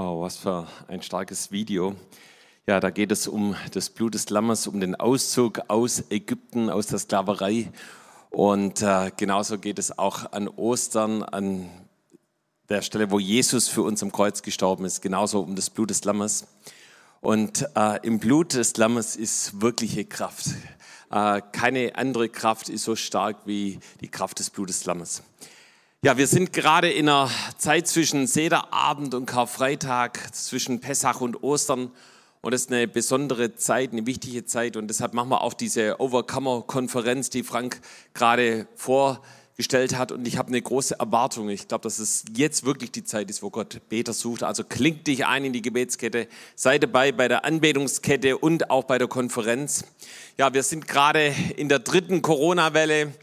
Wow, 0.00 0.20
was 0.20 0.36
für 0.36 0.68
ein 0.86 1.02
starkes 1.02 1.50
Video. 1.50 1.96
Ja, 2.68 2.78
da 2.78 2.90
geht 2.90 3.10
es 3.10 3.26
um 3.26 3.56
das 3.72 3.90
Blut 3.90 4.14
des 4.14 4.30
Lammes, 4.30 4.68
um 4.68 4.78
den 4.78 4.94
Auszug 4.94 5.62
aus 5.66 6.04
Ägypten, 6.10 6.70
aus 6.70 6.86
der 6.86 7.00
Sklaverei. 7.00 7.72
Und 8.30 8.80
äh, 8.80 9.10
genauso 9.16 9.58
geht 9.58 9.76
es 9.80 9.98
auch 9.98 10.30
an 10.30 10.46
Ostern, 10.46 11.24
an 11.24 11.68
der 12.68 12.82
Stelle, 12.82 13.10
wo 13.10 13.18
Jesus 13.18 13.66
für 13.66 13.82
uns 13.82 14.00
am 14.00 14.12
Kreuz 14.12 14.42
gestorben 14.42 14.84
ist, 14.84 15.02
genauso 15.02 15.40
um 15.40 15.56
das 15.56 15.68
Blut 15.68 15.90
des 15.90 16.04
Lammes. 16.04 16.46
Und 17.20 17.68
äh, 17.74 17.98
im 18.06 18.20
Blut 18.20 18.54
des 18.54 18.76
Lammes 18.76 19.16
ist 19.16 19.60
wirkliche 19.60 20.04
Kraft. 20.04 20.46
Äh, 21.10 21.42
keine 21.50 21.96
andere 21.96 22.28
Kraft 22.28 22.68
ist 22.68 22.84
so 22.84 22.94
stark 22.94 23.38
wie 23.46 23.80
die 24.00 24.08
Kraft 24.08 24.38
des 24.38 24.50
Blutes 24.50 24.84
Lammes. 24.84 25.24
Ja, 26.04 26.16
wir 26.16 26.28
sind 26.28 26.52
gerade 26.52 26.88
in 26.88 27.08
einer 27.08 27.28
Zeit 27.56 27.88
zwischen 27.88 28.28
Sederabend 28.28 29.14
und 29.14 29.26
Karfreitag, 29.26 30.32
zwischen 30.32 30.78
Pessach 30.78 31.20
und 31.20 31.42
Ostern. 31.42 31.90
Und 32.40 32.54
das 32.54 32.60
ist 32.60 32.72
eine 32.72 32.86
besondere 32.86 33.56
Zeit, 33.56 33.90
eine 33.90 34.06
wichtige 34.06 34.44
Zeit. 34.44 34.76
Und 34.76 34.86
deshalb 34.86 35.12
machen 35.12 35.28
wir 35.28 35.42
auch 35.42 35.54
diese 35.54 36.00
Overcomer-Konferenz, 36.00 37.30
die 37.30 37.42
Frank 37.42 37.80
gerade 38.14 38.68
vorgestellt 38.76 39.98
hat. 39.98 40.12
Und 40.12 40.28
ich 40.28 40.36
habe 40.36 40.50
eine 40.50 40.62
große 40.62 41.00
Erwartung. 41.00 41.48
Ich 41.48 41.66
glaube, 41.66 41.82
dass 41.82 41.98
es 41.98 42.24
jetzt 42.32 42.64
wirklich 42.64 42.92
die 42.92 43.02
Zeit 43.02 43.28
ist, 43.28 43.42
wo 43.42 43.50
Gott 43.50 43.80
Beter 43.88 44.12
sucht. 44.12 44.44
Also 44.44 44.62
klingt 44.62 45.08
dich 45.08 45.26
ein 45.26 45.46
in 45.46 45.52
die 45.52 45.62
Gebetskette. 45.62 46.28
Sei 46.54 46.78
dabei 46.78 47.10
bei 47.10 47.26
der 47.26 47.44
Anbetungskette 47.44 48.38
und 48.38 48.70
auch 48.70 48.84
bei 48.84 48.98
der 48.98 49.08
Konferenz. 49.08 49.82
Ja, 50.36 50.54
wir 50.54 50.62
sind 50.62 50.86
gerade 50.86 51.34
in 51.56 51.68
der 51.68 51.80
dritten 51.80 52.22
Corona-Welle. 52.22 53.14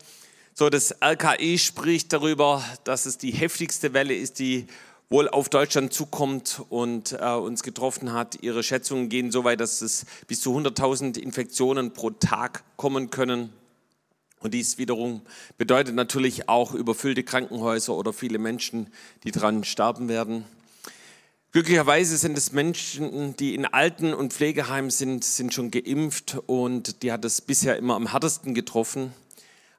So, 0.57 0.69
das 0.69 0.95
RKI 1.03 1.57
spricht 1.57 2.13
darüber, 2.13 2.63
dass 2.85 3.05
es 3.05 3.17
die 3.17 3.31
heftigste 3.31 3.91
Welle 3.91 4.15
ist, 4.15 4.39
die 4.39 4.67
wohl 5.09 5.27
auf 5.27 5.49
Deutschland 5.49 5.91
zukommt 5.91 6.61
und 6.69 7.11
äh, 7.11 7.33
uns 7.33 7.61
getroffen 7.61 8.13
hat. 8.13 8.41
Ihre 8.41 8.63
Schätzungen 8.63 9.09
gehen 9.09 9.33
so 9.33 9.43
weit, 9.43 9.59
dass 9.59 9.81
es 9.81 10.05
bis 10.27 10.39
zu 10.39 10.57
100.000 10.57 11.19
Infektionen 11.19 11.91
pro 11.91 12.11
Tag 12.11 12.63
kommen 12.77 13.09
können. 13.09 13.49
Und 14.39 14.53
dies 14.53 14.77
wiederum 14.77 15.23
bedeutet 15.57 15.93
natürlich 15.93 16.47
auch 16.47 16.73
überfüllte 16.73 17.23
Krankenhäuser 17.23 17.93
oder 17.93 18.13
viele 18.13 18.37
Menschen, 18.37 18.87
die 19.25 19.31
dran 19.31 19.65
sterben 19.65 20.07
werden. 20.07 20.45
Glücklicherweise 21.51 22.15
sind 22.15 22.37
es 22.37 22.53
Menschen, 22.53 23.35
die 23.35 23.55
in 23.55 23.65
Alten- 23.65 24.13
und 24.13 24.31
Pflegeheimen 24.31 24.89
sind, 24.89 25.25
sind 25.25 25.53
schon 25.53 25.69
geimpft 25.69 26.37
und 26.45 27.03
die 27.03 27.11
hat 27.11 27.25
es 27.25 27.41
bisher 27.41 27.75
immer 27.75 27.95
am 27.95 28.11
härtesten 28.11 28.53
getroffen. 28.53 29.11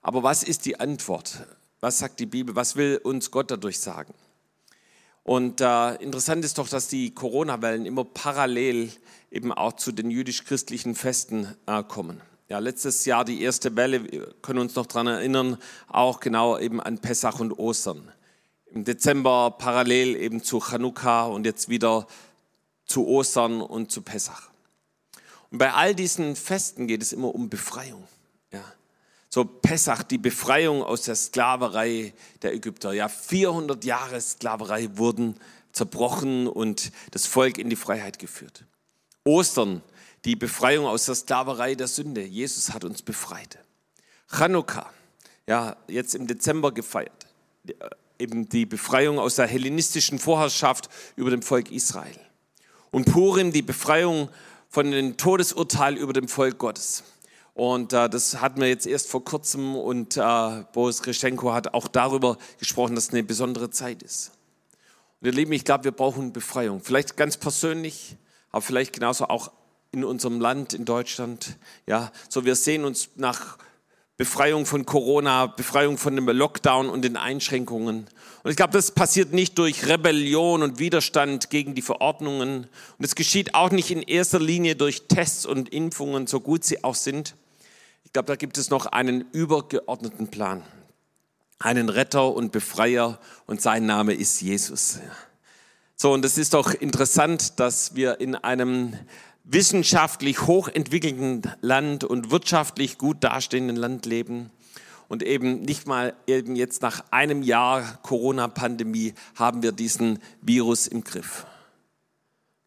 Aber 0.06 0.22
was 0.22 0.44
ist 0.44 0.66
die 0.66 0.78
Antwort? 0.78 1.44
Was 1.80 1.98
sagt 1.98 2.20
die 2.20 2.26
Bibel? 2.26 2.54
Was 2.54 2.76
will 2.76 3.00
uns 3.02 3.32
Gott 3.32 3.50
dadurch 3.50 3.80
sagen? 3.80 4.14
Und 5.24 5.60
äh, 5.60 5.96
interessant 5.96 6.44
ist 6.44 6.58
doch, 6.58 6.68
dass 6.68 6.86
die 6.86 7.12
Corona-Wellen 7.12 7.86
immer 7.86 8.04
parallel 8.04 8.92
eben 9.32 9.52
auch 9.52 9.72
zu 9.72 9.90
den 9.90 10.08
jüdisch-christlichen 10.08 10.94
Festen 10.94 11.56
äh, 11.66 11.82
kommen. 11.82 12.20
Ja, 12.48 12.60
letztes 12.60 13.04
Jahr 13.04 13.24
die 13.24 13.42
erste 13.42 13.74
Welle, 13.74 14.04
wir 14.08 14.32
können 14.42 14.60
uns 14.60 14.76
noch 14.76 14.86
daran 14.86 15.08
erinnern, 15.08 15.58
auch 15.88 16.20
genau 16.20 16.56
eben 16.56 16.80
an 16.80 17.00
Pessach 17.00 17.40
und 17.40 17.58
Ostern. 17.58 18.12
Im 18.66 18.84
Dezember 18.84 19.56
parallel 19.58 20.14
eben 20.14 20.40
zu 20.40 20.60
Chanukka 20.60 21.24
und 21.24 21.46
jetzt 21.46 21.68
wieder 21.68 22.06
zu 22.84 23.08
Ostern 23.08 23.60
und 23.60 23.90
zu 23.90 24.02
Pessach. 24.02 24.50
Und 25.50 25.58
bei 25.58 25.72
all 25.72 25.96
diesen 25.96 26.36
Festen 26.36 26.86
geht 26.86 27.02
es 27.02 27.12
immer 27.12 27.34
um 27.34 27.48
Befreiung. 27.48 28.04
So 29.36 29.44
Pessach, 29.44 30.02
die 30.02 30.16
Befreiung 30.16 30.82
aus 30.82 31.02
der 31.02 31.14
Sklaverei 31.14 32.14
der 32.40 32.54
Ägypter. 32.54 32.94
Ja, 32.94 33.10
400 33.10 33.84
Jahre 33.84 34.18
Sklaverei 34.18 34.88
wurden 34.96 35.36
zerbrochen 35.72 36.48
und 36.48 36.90
das 37.10 37.26
Volk 37.26 37.58
in 37.58 37.68
die 37.68 37.76
Freiheit 37.76 38.18
geführt. 38.18 38.64
Ostern, 39.24 39.82
die 40.24 40.36
Befreiung 40.36 40.86
aus 40.86 41.04
der 41.04 41.16
Sklaverei 41.16 41.74
der 41.74 41.86
Sünde. 41.86 42.24
Jesus 42.24 42.72
hat 42.72 42.82
uns 42.82 43.02
befreit. 43.02 43.58
Chanukka, 44.26 44.90
ja, 45.46 45.76
jetzt 45.86 46.14
im 46.14 46.26
Dezember 46.26 46.72
gefeiert. 46.72 47.26
Eben 48.18 48.48
die 48.48 48.64
Befreiung 48.64 49.18
aus 49.18 49.34
der 49.34 49.48
hellenistischen 49.48 50.18
Vorherrschaft 50.18 50.88
über 51.14 51.28
dem 51.28 51.42
Volk 51.42 51.70
Israel. 51.70 52.18
Und 52.90 53.04
Purim, 53.12 53.52
die 53.52 53.60
Befreiung 53.60 54.30
von 54.70 54.90
dem 54.90 55.18
Todesurteil 55.18 55.98
über 55.98 56.14
dem 56.14 56.26
Volk 56.26 56.56
Gottes. 56.56 57.02
Und 57.56 57.94
äh, 57.94 58.10
das 58.10 58.42
hatten 58.42 58.60
wir 58.60 58.68
jetzt 58.68 58.86
erst 58.86 59.08
vor 59.08 59.24
kurzem 59.24 59.76
und 59.76 60.18
äh, 60.18 60.64
Boris 60.74 61.00
Kreschenko 61.00 61.54
hat 61.54 61.72
auch 61.72 61.88
darüber 61.88 62.36
gesprochen, 62.58 62.94
dass 62.94 63.04
es 63.04 63.14
eine 63.14 63.22
besondere 63.22 63.70
Zeit 63.70 64.02
ist. 64.02 64.32
Und 65.22 65.28
ihr 65.28 65.32
Lieben, 65.32 65.52
ich 65.52 65.64
glaube, 65.64 65.84
wir 65.84 65.92
brauchen 65.92 66.34
Befreiung. 66.34 66.82
Vielleicht 66.82 67.16
ganz 67.16 67.38
persönlich, 67.38 68.18
aber 68.50 68.60
vielleicht 68.60 68.92
genauso 68.92 69.28
auch 69.28 69.52
in 69.90 70.04
unserem 70.04 70.38
Land, 70.38 70.74
in 70.74 70.84
Deutschland. 70.84 71.56
Ja, 71.86 72.12
so 72.28 72.44
wir 72.44 72.56
sehen 72.56 72.84
uns 72.84 73.08
nach 73.16 73.56
Befreiung 74.18 74.66
von 74.66 74.84
Corona, 74.84 75.46
Befreiung 75.46 75.96
von 75.96 76.14
dem 76.14 76.28
Lockdown 76.28 76.90
und 76.90 77.06
den 77.06 77.16
Einschränkungen. 77.16 78.06
Und 78.42 78.50
ich 78.50 78.58
glaube, 78.58 78.74
das 78.74 78.90
passiert 78.90 79.32
nicht 79.32 79.56
durch 79.56 79.88
Rebellion 79.88 80.62
und 80.62 80.78
Widerstand 80.78 81.48
gegen 81.48 81.74
die 81.74 81.80
Verordnungen. 81.80 82.68
Und 82.98 83.04
es 83.04 83.14
geschieht 83.14 83.54
auch 83.54 83.70
nicht 83.70 83.90
in 83.90 84.02
erster 84.02 84.40
Linie 84.40 84.76
durch 84.76 85.08
Tests 85.08 85.46
und 85.46 85.70
Impfungen, 85.70 86.26
so 86.26 86.40
gut 86.40 86.62
sie 86.62 86.84
auch 86.84 86.94
sind, 86.94 87.34
glaube, 88.16 88.28
da 88.28 88.36
gibt 88.36 88.56
es 88.56 88.70
noch 88.70 88.86
einen 88.86 89.26
übergeordneten 89.32 90.28
Plan. 90.28 90.62
Einen 91.58 91.90
Retter 91.90 92.34
und 92.34 92.50
Befreier 92.50 93.20
und 93.44 93.60
sein 93.60 93.84
Name 93.84 94.14
ist 94.14 94.40
Jesus. 94.40 95.00
So, 95.96 96.14
und 96.14 96.24
es 96.24 96.38
ist 96.38 96.54
doch 96.54 96.72
interessant, 96.72 97.60
dass 97.60 97.94
wir 97.94 98.18
in 98.18 98.34
einem 98.34 98.94
wissenschaftlich 99.44 100.46
hochentwickelten 100.46 101.42
Land 101.60 102.04
und 102.04 102.30
wirtschaftlich 102.30 102.96
gut 102.96 103.22
dastehenden 103.22 103.76
Land 103.76 104.06
leben 104.06 104.48
und 105.08 105.22
eben 105.22 105.60
nicht 105.60 105.86
mal 105.86 106.14
eben 106.26 106.56
jetzt 106.56 106.80
nach 106.80 107.04
einem 107.10 107.42
Jahr 107.42 107.98
Corona-Pandemie 108.02 109.12
haben 109.34 109.62
wir 109.62 109.72
diesen 109.72 110.20
Virus 110.40 110.86
im 110.86 111.04
Griff. 111.04 111.44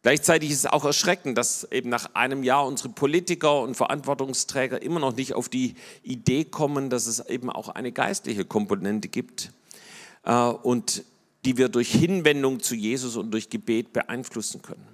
Gleichzeitig 0.02 0.50
ist 0.50 0.60
es 0.60 0.66
auch 0.66 0.84
erschreckend, 0.84 1.36
dass 1.36 1.70
eben 1.70 1.90
nach 1.90 2.14
einem 2.14 2.42
Jahr 2.42 2.66
unsere 2.66 2.88
Politiker 2.88 3.60
und 3.60 3.76
Verantwortungsträger 3.76 4.80
immer 4.80 4.98
noch 4.98 5.14
nicht 5.14 5.34
auf 5.34 5.50
die 5.50 5.74
Idee 6.02 6.44
kommen, 6.44 6.88
dass 6.88 7.06
es 7.06 7.20
eben 7.28 7.50
auch 7.50 7.68
eine 7.68 7.92
geistliche 7.92 8.46
Komponente 8.46 9.08
gibt 9.08 9.52
äh, 10.24 10.32
und 10.32 11.04
die 11.44 11.58
wir 11.58 11.68
durch 11.68 11.90
Hinwendung 11.90 12.60
zu 12.60 12.74
Jesus 12.74 13.16
und 13.16 13.30
durch 13.30 13.50
Gebet 13.50 13.92
beeinflussen 13.92 14.62
können. 14.62 14.86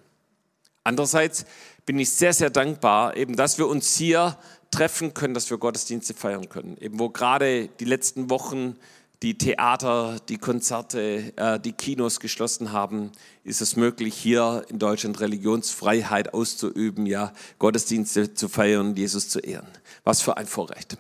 Andererseits 0.83 1.45
bin 1.85 1.99
ich 1.99 2.11
sehr, 2.11 2.33
sehr 2.33 2.51
dankbar, 2.51 3.17
eben, 3.17 3.37
dass 3.37 3.59
wir 3.59 3.67
uns 3.67 3.97
hier 3.97 4.37
treffen 4.71 5.15
können, 5.15 5.35
dass 5.35 5.51
wir 5.51 5.59
Gottesdienste 5.59 6.15
feiern 6.15 6.49
können. 6.49 6.77
Eben 6.81 6.99
wo 6.99 7.11
gerade 7.11 7.69
die 7.81 7.85
letzten 7.85 8.31
Wochen 8.31 8.77
die 9.23 9.39
Theater, 9.39 10.19
die 10.29 10.39
Konzerte, 10.39 11.33
äh, 11.37 11.59
die 11.59 11.73
Kinos 11.73 12.21
geschlossen 12.21 12.73
haben, 12.73 13.13
ist 13.45 13.61
es 13.61 13.77
möglich, 13.77 14.15
hier 14.15 14.65
in 14.69 14.79
Deutschland 14.79 15.21
Religionsfreiheit 15.21 16.35
auszuüben, 16.35 17.07
ja, 17.07 17.33
Gottesdienste 17.59 18.35
zu 18.35 18.49
feiern 18.49 18.95
Jesus 18.95 19.29
zu 19.29 19.41
ehren. 19.41 19.69
Was 20.05 20.21
für 20.21 20.37
ein 20.37 20.47
Vorrecht. 20.47 20.99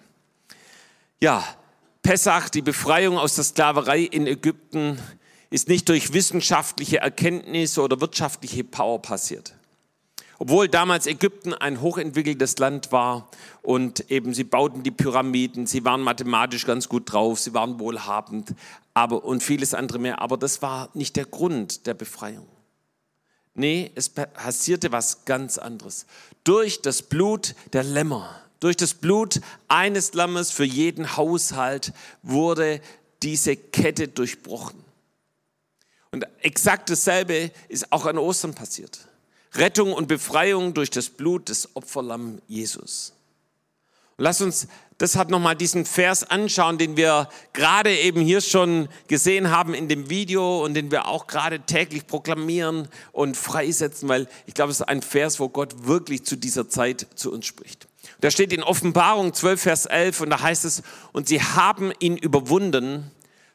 Ja, 1.21 1.45
Pessach, 2.03 2.49
die 2.49 2.63
Befreiung 2.63 3.19
aus 3.19 3.35
der 3.35 3.45
Sklaverei 3.45 4.01
in 4.01 4.27
Ägypten, 4.27 4.99
ist 5.51 5.69
nicht 5.69 5.89
durch 5.89 6.13
wissenschaftliche 6.13 6.99
Erkenntnisse 6.99 7.83
oder 7.83 8.01
wirtschaftliche 8.01 8.65
Power 8.65 9.03
passiert. 9.03 9.56
Obwohl 10.39 10.69
damals 10.69 11.07
Ägypten 11.07 11.55
ein 11.55 11.81
hochentwickeltes 11.81 12.59
Land 12.59 12.93
war 12.93 13.31
und 13.63 14.11
eben 14.11 14.35
sie 14.35 14.45
bauten 14.45 14.83
die 14.83 14.91
Pyramiden, 14.91 15.67
sie 15.67 15.85
waren 15.85 16.03
mathematisch 16.03 16.67
ganz 16.67 16.89
gut 16.89 17.11
drauf, 17.11 17.41
sie 17.41 17.55
waren 17.55 17.79
wohlhabend 17.79 18.55
aber, 18.93 19.25
und 19.25 19.43
vieles 19.43 19.75
andere 19.75 19.99
mehr. 19.99 20.21
Aber 20.21 20.37
das 20.37 20.63
war 20.63 20.91
nicht 20.95 21.17
der 21.17 21.25
Grund 21.25 21.87
der 21.87 21.95
Befreiung. 21.95 22.47
Nee, 23.55 23.91
es 23.95 24.11
passierte 24.11 24.93
was 24.93 25.25
ganz 25.25 25.57
anderes. 25.57 26.05
Durch 26.45 26.83
das 26.83 27.03
Blut 27.03 27.55
der 27.73 27.85
Lämmer, 27.85 28.29
durch 28.61 28.77
das 28.77 28.93
Blut 28.93 29.41
eines 29.69 30.13
Lammes 30.13 30.51
für 30.51 30.65
jeden 30.65 31.17
Haushalt 31.17 31.95
wurde 32.23 32.81
diese 33.23 33.57
Kette 33.57 34.09
durchbrochen. 34.09 34.85
Und 36.11 36.27
exakt 36.41 36.91
dasselbe 36.91 37.51
ist 37.69 37.93
auch 37.93 38.05
an 38.05 38.19
Ostern 38.19 38.55
passiert. 38.55 39.09
Rettung 39.59 39.93
und 39.93 40.09
Befreiung 40.09 40.75
durch 40.75 40.91
das 40.91 41.09
Blut 41.09 41.49
des 41.49 41.75
Opferlamm 41.75 42.41
Jesus. 42.49 43.13
Und 44.17 44.25
lass 44.25 44.41
uns 44.41 44.69
deshalb 44.99 45.31
nochmal 45.31 45.57
diesen 45.57 45.85
Vers 45.85 46.25
anschauen, 46.25 46.79
den 46.79 46.97
wir 46.97 47.29
gerade 47.53 47.95
eben 47.95 48.21
hier 48.21 48.41
schon 48.41 48.89
gesehen 49.09 49.51
haben 49.51 49.75
in 49.75 49.89
dem 49.89 50.09
Video 50.09 50.65
und 50.65 50.75
den 50.75 50.91
wir 50.91 51.07
auch 51.07 51.27
gerade 51.27 51.61
täglich 51.61 52.07
proklamieren 52.07 52.89
und 53.13 53.37
freisetzen, 53.37 54.09
weil 54.09 54.29
ich 54.47 54.55
glaube, 54.55 54.71
es 54.71 54.81
ist 54.81 54.89
ein 54.89 55.03
Vers, 55.03 55.39
wo 55.39 55.49
Gott 55.49 55.87
wirklich 55.87 56.25
zu 56.25 56.37
dieser 56.37 56.69
Zeit 56.69 57.07
zu 57.15 57.33
uns 57.33 57.47
spricht. 57.47 57.89
Da 58.21 58.31
steht 58.31 58.53
in 58.53 58.63
Offenbarung 58.63 59.35
12, 59.35 59.61
Vers 59.61 59.87
11 59.87 60.23
und 60.23 60.31
da 60.31 60.41
heißt 60.41 60.65
es, 60.65 60.83
und 61.13 61.29
sie 61.29 61.43
haben 61.43 61.93
ihn 61.99 62.17
überwunden 62.17 63.11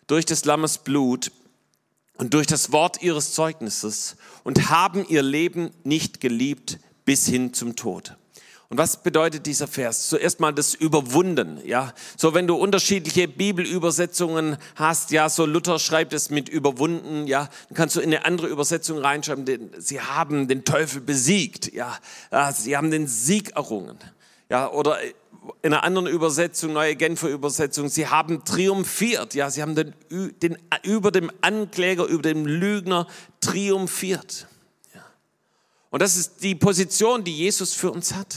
durch 0.08 0.26
des 0.26 0.46
Lammes 0.46 0.78
Blut 0.78 1.32
und 2.22 2.36
durch 2.36 2.46
das 2.46 2.72
Wort 2.72 3.02
ihres 3.02 3.34
Zeugnisses 3.34 4.16
und 4.44 4.70
haben 4.70 5.04
ihr 5.10 5.24
Leben 5.24 5.72
nicht 5.84 6.22
geliebt 6.22 6.78
bis 7.04 7.26
hin 7.26 7.52
zum 7.56 7.76
Tod. 7.76 8.16
Und 8.70 8.78
was 8.78 9.02
bedeutet 9.02 9.48
dieser 9.48 9.68
Vers? 9.68 10.08
Zuerst 10.08 10.40
mal 10.40 10.54
das 10.54 10.76
Überwunden, 10.76 11.60
ja. 11.66 11.96
So, 12.16 12.36
wenn 12.36 12.46
du 12.46 12.56
unterschiedliche 12.56 13.28
Bibelübersetzungen 13.28 14.58
hast, 14.76 15.10
ja, 15.10 15.30
so 15.30 15.48
Luther 15.48 15.80
schreibt 15.80 16.14
es 16.14 16.30
mit 16.30 16.48
überwunden, 16.48 17.26
ja, 17.26 17.50
dann 17.70 17.76
kannst 17.76 17.96
du 17.96 18.02
in 18.02 18.14
eine 18.14 18.24
andere 18.24 18.50
Übersetzung 18.50 19.00
reinschreiben, 19.00 19.46
denn 19.46 19.72
sie 19.80 20.00
haben 20.00 20.48
den 20.48 20.64
Teufel 20.64 21.02
besiegt, 21.02 21.74
ja. 21.74 21.98
Sie 22.54 22.78
haben 22.78 22.92
den 22.92 23.08
Sieg 23.08 23.56
errungen, 23.56 23.98
ja, 24.48 24.70
oder 24.70 25.00
in 25.62 25.74
einer 25.74 25.84
anderen 25.84 26.08
Übersetzung, 26.08 26.74
neue 26.74 26.96
Genfer 26.96 27.30
Übersetzung, 27.30 27.90
sie 27.90 28.08
haben 28.08 28.46
triumphiert, 28.46 29.34
ja, 29.34 29.50
sie 29.50 29.62
haben 29.62 29.76
den, 29.76 29.94
den, 30.10 30.58
über 30.84 31.12
dem 31.12 31.32
Ankläger, 31.42 32.06
über 32.06 32.22
dem 32.22 32.46
Lügner 32.46 33.08
triumphiert. 33.40 34.48
Ja. 34.94 35.04
Und 35.90 36.02
das 36.02 36.16
ist 36.16 36.44
die 36.44 36.56
Position, 36.56 37.24
die 37.24 37.36
Jesus 37.36 37.74
für 37.74 37.92
uns 37.92 38.14
hat. 38.14 38.36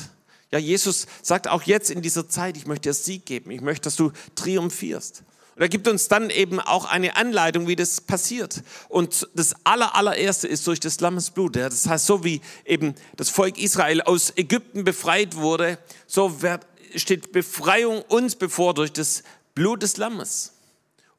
Ja, 0.50 0.58
Jesus 0.58 1.06
sagt 1.22 1.48
auch 1.48 1.62
jetzt 1.64 1.90
in 1.90 2.00
dieser 2.00 2.28
Zeit, 2.28 2.56
ich 2.56 2.66
möchte 2.66 2.88
dir 2.88 2.94
Sieg 2.94 3.26
geben, 3.26 3.50
ich 3.50 3.60
möchte, 3.60 3.82
dass 3.82 3.96
du 3.96 4.12
triumphierst. 4.34 5.24
Und 5.56 5.62
er 5.62 5.68
gibt 5.68 5.86
uns 5.86 6.08
dann 6.08 6.30
eben 6.30 6.58
auch 6.58 6.84
eine 6.84 7.14
Anleitung, 7.16 7.68
wie 7.68 7.76
das 7.76 8.00
passiert. 8.00 8.62
Und 8.88 9.28
das 9.34 9.54
aller, 9.62 9.94
allererste 9.94 10.48
ist 10.48 10.66
durch 10.66 10.80
das 10.80 10.98
Lammesblut. 10.98 11.54
Das 11.54 11.86
heißt, 11.86 12.06
so 12.06 12.24
wie 12.24 12.40
eben 12.64 12.94
das 13.16 13.30
Volk 13.30 13.58
Israel 13.58 14.00
aus 14.02 14.32
Ägypten 14.36 14.82
befreit 14.82 15.36
wurde, 15.36 15.78
so 16.08 16.42
steht 16.96 17.32
Befreiung 17.32 18.02
uns 18.02 18.36
bevor 18.36 18.74
durch 18.74 18.92
das 18.92 19.22
Blut 19.54 19.82
des 19.82 19.96
Lammes. 19.96 20.52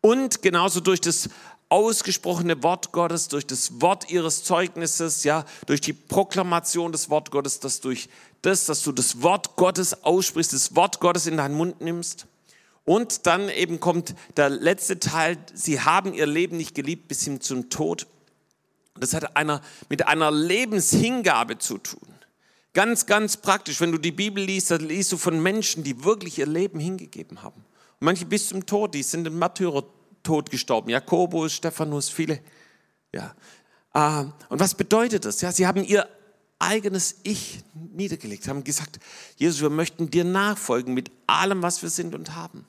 Und 0.02 0.42
genauso 0.42 0.82
durch 0.82 1.02
das 1.02 1.30
ausgesprochene 1.70 2.62
Wort 2.64 2.92
Gottes, 2.92 3.28
durch 3.28 3.48
das 3.48 3.82
Wort 3.82 4.12
ihres 4.12 4.44
Zeugnisses, 4.44 5.24
ja, 5.24 5.46
durch 5.66 5.82
die 5.82 5.94
Proklamation 5.94 6.92
des 6.92 7.10
Wort 7.10 7.32
Gottes, 7.32 7.60
dass 7.60 7.82
durch 7.82 8.08
das, 8.42 8.66
dass 8.66 8.84
du 8.84 8.92
das 8.92 9.22
Wort 9.24 9.56
Gottes 9.56 10.04
aussprichst, 10.04 10.54
das 10.54 10.76
Wort 10.76 11.00
Gottes 11.00 11.26
in 11.26 11.38
deinen 11.38 11.56
Mund 11.56 11.82
nimmst. 11.82 12.28
Und 12.84 13.26
dann 13.26 13.50
eben 13.50 13.80
kommt 13.80 14.14
der 14.38 14.50
letzte 14.50 15.00
Teil, 15.00 15.38
sie 15.54 15.82
haben 15.82 16.14
ihr 16.14 16.28
Leben 16.28 16.58
nicht 16.58 16.76
geliebt 16.76 17.08
bis 17.08 17.24
hin 17.24 17.42
zum 17.42 17.72
Tod. 17.72 18.06
Das 19.00 19.14
hat 19.14 19.36
einer, 19.36 19.62
mit 19.90 20.08
einer 20.08 20.30
Lebenshingabe 20.30 21.58
zu 21.58 21.80
tun. 21.80 22.15
Ganz, 22.76 23.06
ganz 23.06 23.38
praktisch. 23.38 23.80
Wenn 23.80 23.94
du 23.94 23.98
die 23.98 24.12
Bibel 24.12 24.44
liest, 24.44 24.70
dann 24.70 24.82
liest 24.82 25.10
du 25.14 25.18
von 25.18 25.42
Menschen, 25.42 25.84
die 25.84 26.04
wirklich 26.04 26.38
ihr 26.40 26.46
Leben 26.46 26.78
hingegeben 26.78 27.42
haben. 27.42 27.62
Und 27.62 28.06
manche 28.06 28.26
bis 28.26 28.50
zum 28.50 28.66
Tod, 28.66 28.94
die 28.94 29.02
sind 29.02 29.26
im 29.26 29.40
Märtyrertod 29.40 30.52
gestorben. 30.52 30.90
Jakobus, 30.90 31.54
Stephanus, 31.54 32.10
viele. 32.10 32.42
Ja. 33.14 33.34
Ah, 33.94 34.26
und 34.50 34.60
was 34.60 34.76
bedeutet 34.76 35.24
das? 35.24 35.40
Ja, 35.40 35.54
sie 35.54 35.66
haben 35.66 35.86
ihr 35.86 36.06
eigenes 36.60 37.16
Ich 37.24 37.64
niedergelegt, 37.74 38.50
haben 38.50 38.66
gesagt, 38.66 39.00
Jesus, 39.38 39.62
wir 39.62 39.70
möchten 39.70 40.12
dir 40.12 40.26
nachfolgen 40.26 40.94
mit 40.94 41.12
allem, 41.28 41.64
was 41.64 41.82
wir 41.82 41.90
sind 41.90 42.14
und 42.14 42.36
haben. 42.36 42.66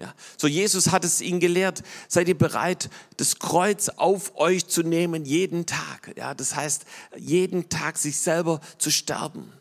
Ja, 0.00 0.14
so 0.38 0.46
Jesus 0.46 0.92
hat 0.92 1.04
es 1.04 1.20
ihnen 1.20 1.40
gelehrt, 1.40 1.82
seid 2.08 2.26
ihr 2.26 2.38
bereit, 2.38 2.88
das 3.18 3.38
Kreuz 3.38 3.90
auf 3.90 4.34
euch 4.36 4.66
zu 4.66 4.82
nehmen 4.82 5.26
jeden 5.26 5.66
Tag. 5.66 6.14
Ja, 6.16 6.32
das 6.32 6.56
heißt, 6.56 6.86
jeden 7.18 7.68
Tag 7.68 7.98
sich 7.98 8.18
selber 8.18 8.62
zu 8.78 8.90
sterben. 8.90 9.52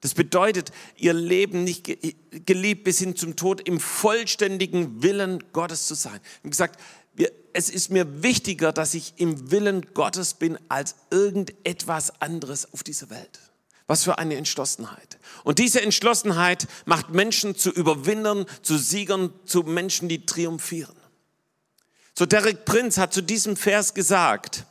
Das 0.00 0.14
bedeutet, 0.14 0.70
ihr 0.96 1.12
Leben 1.12 1.64
nicht 1.64 1.98
geliebt 2.46 2.84
bis 2.84 3.00
hin 3.00 3.16
zum 3.16 3.34
Tod 3.34 3.60
im 3.60 3.80
vollständigen 3.80 5.02
Willen 5.02 5.42
Gottes 5.52 5.88
zu 5.88 5.94
sein. 5.94 6.20
Wie 6.44 6.50
gesagt, 6.50 6.78
es 7.52 7.68
ist 7.68 7.90
mir 7.90 8.22
wichtiger, 8.22 8.72
dass 8.72 8.94
ich 8.94 9.14
im 9.16 9.50
Willen 9.50 9.84
Gottes 9.94 10.34
bin, 10.34 10.56
als 10.68 10.94
irgendetwas 11.10 12.20
anderes 12.20 12.72
auf 12.72 12.84
dieser 12.84 13.10
Welt. 13.10 13.40
Was 13.88 14.04
für 14.04 14.18
eine 14.18 14.36
Entschlossenheit. 14.36 15.18
Und 15.42 15.58
diese 15.58 15.82
Entschlossenheit 15.82 16.68
macht 16.84 17.10
Menschen 17.10 17.56
zu 17.56 17.70
Überwindern, 17.70 18.46
zu 18.62 18.78
Siegern, 18.78 19.32
zu 19.44 19.64
Menschen, 19.64 20.08
die 20.08 20.24
triumphieren. 20.24 20.94
So 22.16 22.26
Derek 22.26 22.64
Prinz 22.64 22.98
hat 22.98 23.12
zu 23.12 23.22
diesem 23.22 23.56
Vers 23.56 23.94
gesagt, 23.94 24.64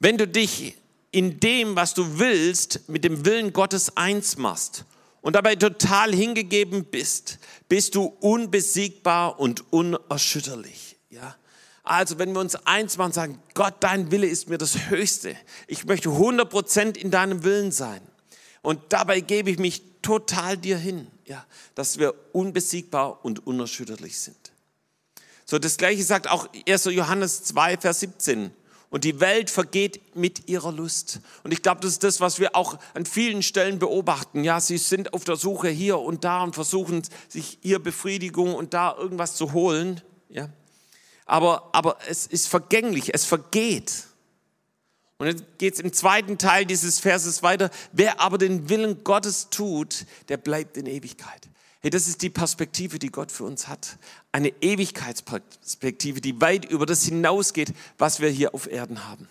wenn 0.00 0.18
du 0.18 0.28
dich 0.28 0.76
in 1.12 1.40
dem, 1.40 1.76
was 1.76 1.94
du 1.94 2.18
willst, 2.18 2.88
mit 2.88 3.04
dem 3.04 3.24
Willen 3.24 3.52
Gottes 3.52 3.96
eins 3.96 4.36
machst 4.36 4.84
und 5.20 5.34
dabei 5.36 5.54
total 5.54 6.12
hingegeben 6.12 6.84
bist, 6.84 7.38
bist 7.68 7.94
du 7.94 8.04
unbesiegbar 8.20 9.38
und 9.38 9.72
unerschütterlich. 9.72 10.96
Ja? 11.10 11.36
Also 11.84 12.18
wenn 12.18 12.32
wir 12.32 12.40
uns 12.40 12.56
eins 12.66 12.98
machen 12.98 13.12
sagen, 13.12 13.42
Gott, 13.54 13.74
dein 13.80 14.10
Wille 14.10 14.26
ist 14.26 14.48
mir 14.48 14.58
das 14.58 14.90
Höchste. 14.90 15.36
Ich 15.68 15.84
möchte 15.84 16.10
100% 16.10 16.96
in 16.96 17.10
deinem 17.10 17.44
Willen 17.44 17.72
sein. 17.72 18.02
Und 18.62 18.80
dabei 18.90 19.20
gebe 19.20 19.50
ich 19.50 19.58
mich 19.58 19.82
total 20.02 20.56
dir 20.56 20.78
hin, 20.78 21.06
ja, 21.26 21.44
dass 21.74 21.98
wir 21.98 22.14
unbesiegbar 22.32 23.24
und 23.24 23.46
unerschütterlich 23.46 24.18
sind. 24.18 24.36
So, 25.44 25.58
das 25.58 25.76
gleiche 25.76 26.02
sagt 26.02 26.28
auch 26.28 26.48
1. 26.66 26.84
Johannes 26.86 27.44
2, 27.44 27.78
Vers 27.78 28.00
17. 28.00 28.52
Und 28.90 29.04
die 29.04 29.20
Welt 29.20 29.50
vergeht 29.50 30.16
mit 30.16 30.48
ihrer 30.48 30.70
Lust. 30.70 31.20
Und 31.44 31.52
ich 31.52 31.62
glaube, 31.62 31.80
das 31.80 31.92
ist 31.92 32.04
das, 32.04 32.20
was 32.20 32.38
wir 32.38 32.54
auch 32.54 32.78
an 32.94 33.06
vielen 33.06 33.42
Stellen 33.42 33.78
beobachten. 33.78 34.44
Ja, 34.44 34.60
sie 34.60 34.78
sind 34.78 35.14
auf 35.14 35.24
der 35.24 35.36
Suche 35.36 35.68
hier 35.68 35.98
und 35.98 36.24
da 36.24 36.42
und 36.42 36.54
versuchen 36.54 37.02
sich 37.28 37.58
hier 37.62 37.78
Befriedigung 37.78 38.54
und 38.54 38.74
da 38.74 38.94
irgendwas 38.96 39.34
zu 39.34 39.52
holen. 39.52 40.00
Ja 40.28 40.50
aber, 41.32 41.70
aber 41.72 41.96
es 42.08 42.26
ist 42.26 42.48
vergänglich, 42.48 43.14
es 43.14 43.24
vergeht. 43.24 44.04
Und 45.22 45.28
dann 45.28 45.46
geht 45.56 45.74
es 45.74 45.80
im 45.80 45.92
zweiten 45.92 46.36
Teil 46.36 46.66
dieses 46.66 46.98
Verses 46.98 47.44
weiter. 47.44 47.70
Wer 47.92 48.20
aber 48.20 48.38
den 48.38 48.68
Willen 48.68 49.04
Gottes 49.04 49.50
tut, 49.50 50.04
der 50.28 50.36
bleibt 50.36 50.76
in 50.76 50.86
Ewigkeit. 50.86 51.48
Hey, 51.78 51.90
das 51.90 52.08
ist 52.08 52.22
die 52.22 52.30
Perspektive, 52.30 52.98
die 52.98 53.10
Gott 53.10 53.30
für 53.30 53.44
uns 53.44 53.68
hat. 53.68 53.98
Eine 54.32 54.48
Ewigkeitsperspektive, 54.60 56.20
die 56.20 56.40
weit 56.40 56.64
über 56.64 56.86
das 56.86 57.04
hinausgeht, 57.04 57.72
was 57.98 58.18
wir 58.18 58.30
hier 58.30 58.52
auf 58.52 58.66
Erden 58.68 59.06
haben. 59.06 59.28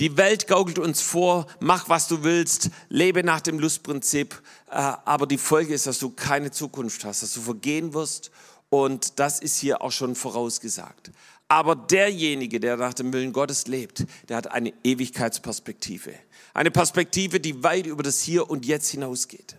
Die 0.00 0.18
Welt 0.18 0.46
gaukelt 0.48 0.78
uns 0.78 1.00
vor, 1.00 1.46
mach 1.60 1.88
was 1.88 2.06
du 2.06 2.22
willst, 2.22 2.68
lebe 2.90 3.24
nach 3.24 3.40
dem 3.40 3.58
Lustprinzip, 3.58 4.34
äh, 4.70 4.74
aber 4.74 5.26
die 5.26 5.38
Folge 5.38 5.72
ist, 5.72 5.86
dass 5.86 5.98
du 5.98 6.10
keine 6.10 6.50
Zukunft 6.50 7.06
hast, 7.06 7.22
dass 7.22 7.32
du 7.32 7.40
vergehen 7.40 7.94
wirst 7.94 8.30
und 8.68 9.18
das 9.18 9.40
ist 9.40 9.56
hier 9.56 9.80
auch 9.80 9.92
schon 9.92 10.14
vorausgesagt. 10.14 11.10
Aber 11.48 11.74
derjenige, 11.74 12.60
der 12.60 12.76
nach 12.76 12.92
dem 12.92 13.12
Willen 13.12 13.32
Gottes 13.32 13.66
lebt, 13.66 14.04
der 14.28 14.36
hat 14.36 14.50
eine 14.50 14.72
Ewigkeitsperspektive. 14.84 16.12
Eine 16.52 16.70
Perspektive, 16.70 17.40
die 17.40 17.62
weit 17.62 17.86
über 17.86 18.02
das 18.02 18.20
Hier 18.20 18.50
und 18.50 18.66
Jetzt 18.66 18.90
hinausgeht. 18.90 19.56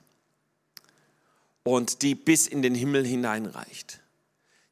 Und 1.63 2.03
die 2.03 2.13
bis 2.13 2.47
in 2.47 2.61
den 2.61 2.75
Himmel 2.75 3.05
hineinreicht. 3.05 4.01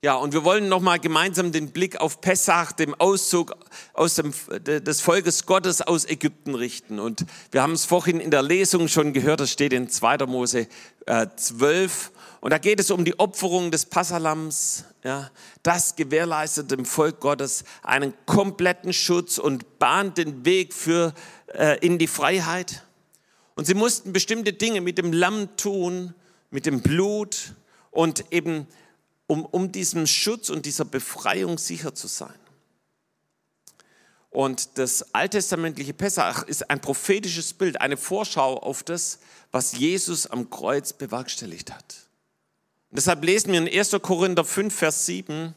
Ja, 0.04 0.14
und 0.14 0.32
wir 0.32 0.44
wollen 0.44 0.70
nochmal 0.70 1.00
gemeinsam 1.00 1.52
den 1.52 1.72
Blick 1.72 2.00
auf 2.00 2.22
Pessach, 2.22 2.72
dem 2.72 2.94
Auszug 2.94 3.56
aus 3.94 4.14
dem, 4.14 4.32
des 4.64 5.02
Volkes 5.02 5.48
Gottes 5.48 5.82
aus 5.82 6.06
Ägypten 6.06 6.54
richten. 6.54 7.00
Und 7.00 7.26
wir 7.50 7.64
haben 7.64 7.72
es 7.72 7.86
vorhin 7.86 8.20
in 8.20 8.30
der 8.30 8.44
Lesung 8.44 8.90
schon 8.90 9.12
gehört, 9.12 9.40
das 9.40 9.52
steht 9.52 9.74
in 9.74 9.90
2. 9.90 10.28
Mose 10.28 10.68
äh, 11.08 11.26
12. 11.36 12.12
Und 12.42 12.52
da 12.52 12.60
geht 12.60 12.80
es 12.80 12.92
um 12.92 13.06
die 13.06 13.18
Opferung 13.18 13.72
des 13.72 13.88
Passalams. 13.88 14.86
Ja, 15.04 15.32
das 15.64 15.96
gewährleistet 15.96 16.70
dem 16.70 16.86
Volk 16.86 17.20
Gottes 17.20 17.64
einen 17.82 18.14
kompletten 18.28 18.94
Schutz 18.94 19.40
und 19.40 19.80
bahnt 19.80 20.20
den 20.20 20.46
Weg 20.46 20.76
für, 20.76 21.16
äh, 21.48 21.80
in 21.80 21.98
die 21.98 22.06
Freiheit. 22.06 22.84
Und 23.56 23.66
sie 23.66 23.74
mussten 23.74 24.14
bestimmte 24.14 24.54
Dinge 24.54 24.82
mit 24.82 25.00
dem 25.00 25.12
Lamm 25.12 25.58
tun, 25.58 26.14
mit 26.52 26.68
dem 26.68 26.82
Blut 26.82 27.56
und 27.90 28.26
eben 28.32 28.68
um, 29.28 29.46
um 29.46 29.72
diesem 29.72 30.08
Schutz 30.08 30.50
und 30.50 30.66
dieser 30.66 30.86
Befreiung 30.86 31.58
sicher 31.58 31.94
zu 31.94 32.08
sein. 32.08 32.34
Und 34.30 34.78
das 34.78 35.14
alttestamentliche 35.14 35.94
Pessach 35.94 36.44
ist 36.44 36.70
ein 36.70 36.82
prophetisches 36.82 37.54
Bild, 37.54 37.82
eine 37.82 37.98
Vorschau 37.98 38.58
auf 38.58 38.84
das, 38.84 39.20
was 39.52 39.74
Jesus 39.74 40.28
am 40.28 40.50
Kreuz 40.50 40.94
bewerkstelligt 40.94 41.74
hat. 41.74 42.08
Und 42.90 42.98
deshalb 42.98 43.24
lesen 43.24 43.52
wir 43.52 43.60
in 43.60 43.68
1. 43.68 43.98
Korinther 44.02 44.46
5, 44.46 44.74
Vers 44.74 45.06
7, 45.06 45.54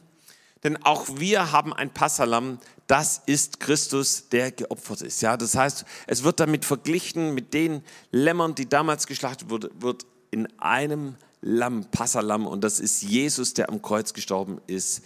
denn 0.63 0.83
auch 0.83 1.07
wir 1.17 1.51
haben 1.51 1.73
ein 1.73 1.93
Passalam, 1.93 2.59
das 2.87 3.21
ist 3.25 3.59
Christus, 3.59 4.29
der 4.29 4.51
geopfert 4.51 5.01
ist. 5.01 5.21
Ja, 5.21 5.37
das 5.37 5.55
heißt, 5.55 5.85
es 6.07 6.23
wird 6.23 6.39
damit 6.39 6.65
verglichen 6.65 7.33
mit 7.33 7.53
den 7.53 7.83
Lämmern, 8.11 8.53
die 8.53 8.67
damals 8.67 9.07
geschlachtet 9.07 9.49
wurden, 9.49 9.69
wird 9.81 10.05
in 10.29 10.47
einem 10.59 11.15
Lamm, 11.41 11.85
Passalam, 11.91 12.45
und 12.45 12.63
das 12.63 12.79
ist 12.79 13.01
Jesus, 13.01 13.53
der 13.53 13.69
am 13.69 13.81
Kreuz 13.81 14.13
gestorben 14.13 14.61
ist, 14.67 15.03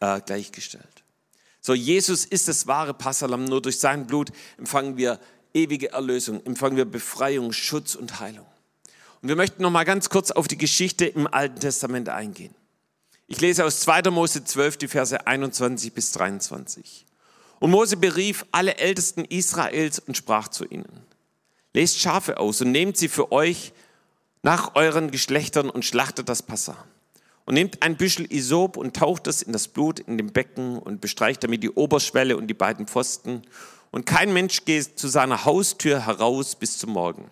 äh, 0.00 0.20
gleichgestellt. 0.20 1.04
So, 1.60 1.74
Jesus 1.74 2.24
ist 2.24 2.48
das 2.48 2.66
wahre 2.66 2.94
Passalam, 2.94 3.44
nur 3.44 3.62
durch 3.62 3.78
sein 3.78 4.06
Blut 4.06 4.30
empfangen 4.56 4.96
wir 4.96 5.20
ewige 5.54 5.92
Erlösung, 5.92 6.44
empfangen 6.44 6.76
wir 6.76 6.84
Befreiung, 6.84 7.52
Schutz 7.52 7.94
und 7.94 8.20
Heilung. 8.20 8.46
Und 9.20 9.28
wir 9.28 9.36
möchten 9.36 9.62
noch 9.62 9.70
mal 9.70 9.84
ganz 9.84 10.08
kurz 10.08 10.30
auf 10.30 10.48
die 10.48 10.58
Geschichte 10.58 11.06
im 11.06 11.26
Alten 11.26 11.60
Testament 11.60 12.08
eingehen. 12.08 12.54
Ich 13.26 13.40
lese 13.40 13.64
aus 13.64 13.80
2. 13.80 14.10
Mose 14.10 14.44
12 14.44 14.78
die 14.78 14.88
Verse 14.88 15.26
21 15.26 15.92
bis 15.92 16.12
23. 16.12 17.04
Und 17.58 17.70
Mose 17.70 17.96
berief 17.96 18.46
alle 18.52 18.78
Ältesten 18.78 19.24
Israels 19.24 19.98
und 19.98 20.16
sprach 20.16 20.48
zu 20.48 20.64
ihnen, 20.64 21.04
lest 21.74 21.98
Schafe 21.98 22.38
aus 22.38 22.60
und 22.60 22.70
nehmt 22.70 22.96
sie 22.96 23.08
für 23.08 23.32
euch 23.32 23.72
nach 24.42 24.74
euren 24.74 25.10
Geschlechtern 25.10 25.70
und 25.70 25.84
schlachtet 25.84 26.28
das 26.28 26.42
Passa. 26.42 26.76
Und 27.44 27.54
nehmt 27.54 27.82
ein 27.82 27.96
Büschel 27.96 28.30
Isop 28.30 28.76
und 28.76 28.94
taucht 28.94 29.26
es 29.26 29.40
in 29.40 29.52
das 29.52 29.68
Blut 29.68 30.00
in 30.00 30.18
dem 30.18 30.32
Becken 30.32 30.78
und 30.78 31.00
bestreicht 31.00 31.42
damit 31.42 31.62
die 31.62 31.70
Oberschwelle 31.70 32.36
und 32.36 32.46
die 32.46 32.54
beiden 32.54 32.86
Pfosten. 32.86 33.42
Und 33.90 34.04
kein 34.04 34.32
Mensch 34.34 34.66
geht 34.66 34.98
zu 34.98 35.08
seiner 35.08 35.46
Haustür 35.46 36.04
heraus 36.04 36.56
bis 36.56 36.78
zum 36.78 36.90
Morgen. 36.90 37.30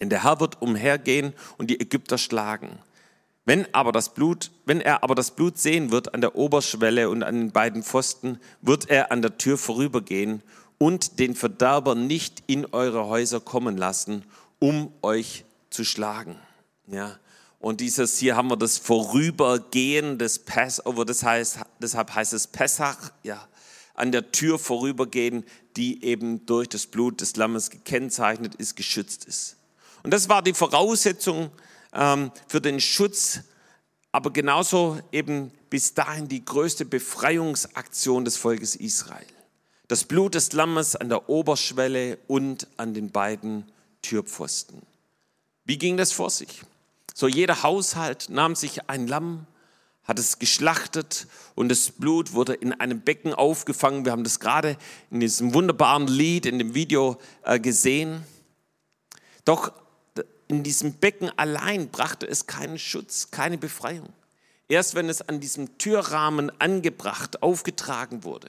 Denn 0.00 0.10
der 0.10 0.22
Herr 0.22 0.38
wird 0.38 0.62
umhergehen 0.62 1.32
und 1.58 1.70
die 1.70 1.80
Ägypter 1.80 2.18
schlagen. 2.18 2.78
Wenn 3.46 3.72
aber 3.74 3.92
das 3.92 4.12
Blut, 4.12 4.50
wenn 4.64 4.80
er 4.80 5.02
aber 5.02 5.14
das 5.14 5.30
Blut 5.30 5.58
sehen 5.58 5.90
wird 5.90 6.14
an 6.14 6.20
der 6.20 6.36
Oberschwelle 6.36 7.08
und 7.08 7.22
an 7.22 7.34
den 7.34 7.52
beiden 7.52 7.82
Pfosten, 7.82 8.38
wird 8.60 8.90
er 8.90 9.12
an 9.12 9.22
der 9.22 9.38
Tür 9.38 9.56
vorübergehen 9.56 10.42
und 10.78 11.18
den 11.18 11.34
Verderber 11.34 11.94
nicht 11.94 12.42
in 12.48 12.66
eure 12.66 13.06
Häuser 13.06 13.40
kommen 13.40 13.76
lassen, 13.76 14.24
um 14.58 14.92
euch 15.02 15.45
zu 15.70 15.84
schlagen. 15.84 16.38
Ja. 16.86 17.18
Und 17.58 17.80
dieses 17.80 18.18
hier 18.18 18.36
haben 18.36 18.48
wir 18.48 18.56
das 18.56 18.78
Vorübergehen 18.78 20.18
des 20.18 20.38
Passover, 20.40 21.04
das 21.04 21.22
heißt, 21.22 21.60
deshalb 21.80 22.14
heißt 22.14 22.32
es 22.32 22.46
Pessach, 22.46 23.10
ja, 23.22 23.48
an 23.94 24.12
der 24.12 24.30
Tür 24.30 24.58
vorübergehen, 24.58 25.44
die 25.76 26.04
eben 26.04 26.44
durch 26.46 26.68
das 26.68 26.86
Blut 26.86 27.20
des 27.20 27.36
Lammes 27.36 27.70
gekennzeichnet 27.70 28.54
ist, 28.54 28.76
geschützt 28.76 29.24
ist. 29.24 29.56
Und 30.02 30.12
das 30.12 30.28
war 30.28 30.42
die 30.42 30.54
Voraussetzung 30.54 31.50
ähm, 31.92 32.30
für 32.46 32.60
den 32.60 32.78
Schutz, 32.78 33.40
aber 34.12 34.32
genauso 34.32 35.00
eben 35.12 35.50
bis 35.70 35.94
dahin 35.94 36.28
die 36.28 36.44
größte 36.44 36.84
Befreiungsaktion 36.84 38.24
des 38.24 38.36
Volkes 38.36 38.76
Israel. 38.76 39.26
Das 39.88 40.04
Blut 40.04 40.34
des 40.34 40.52
Lammes 40.52 40.96
an 40.96 41.08
der 41.08 41.28
Oberschwelle 41.28 42.18
und 42.26 42.68
an 42.76 42.94
den 42.94 43.10
beiden 43.10 43.70
Türpfosten. 44.02 44.82
Wie 45.66 45.78
ging 45.78 45.96
das 45.96 46.12
vor 46.12 46.30
sich? 46.30 46.62
So 47.12 47.26
jeder 47.26 47.62
Haushalt 47.62 48.28
nahm 48.30 48.54
sich 48.54 48.88
ein 48.88 49.08
Lamm, 49.08 49.46
hat 50.04 50.18
es 50.20 50.38
geschlachtet 50.38 51.26
und 51.56 51.68
das 51.68 51.90
Blut 51.90 52.32
wurde 52.32 52.54
in 52.54 52.72
einem 52.72 53.00
Becken 53.00 53.34
aufgefangen. 53.34 54.04
Wir 54.04 54.12
haben 54.12 54.22
das 54.22 54.38
gerade 54.38 54.76
in 55.10 55.18
diesem 55.18 55.52
wunderbaren 55.52 56.06
Lied, 56.06 56.46
in 56.46 56.60
dem 56.60 56.74
Video 56.74 57.18
äh, 57.42 57.58
gesehen. 57.58 58.22
Doch 59.44 59.72
in 60.46 60.62
diesem 60.62 60.94
Becken 60.94 61.36
allein 61.36 61.88
brachte 61.88 62.26
es 62.26 62.46
keinen 62.46 62.78
Schutz, 62.78 63.32
keine 63.32 63.58
Befreiung. 63.58 64.08
Erst 64.68 64.94
wenn 64.94 65.08
es 65.08 65.22
an 65.22 65.40
diesem 65.40 65.78
Türrahmen 65.78 66.52
angebracht, 66.60 67.42
aufgetragen 67.42 68.22
wurde. 68.22 68.48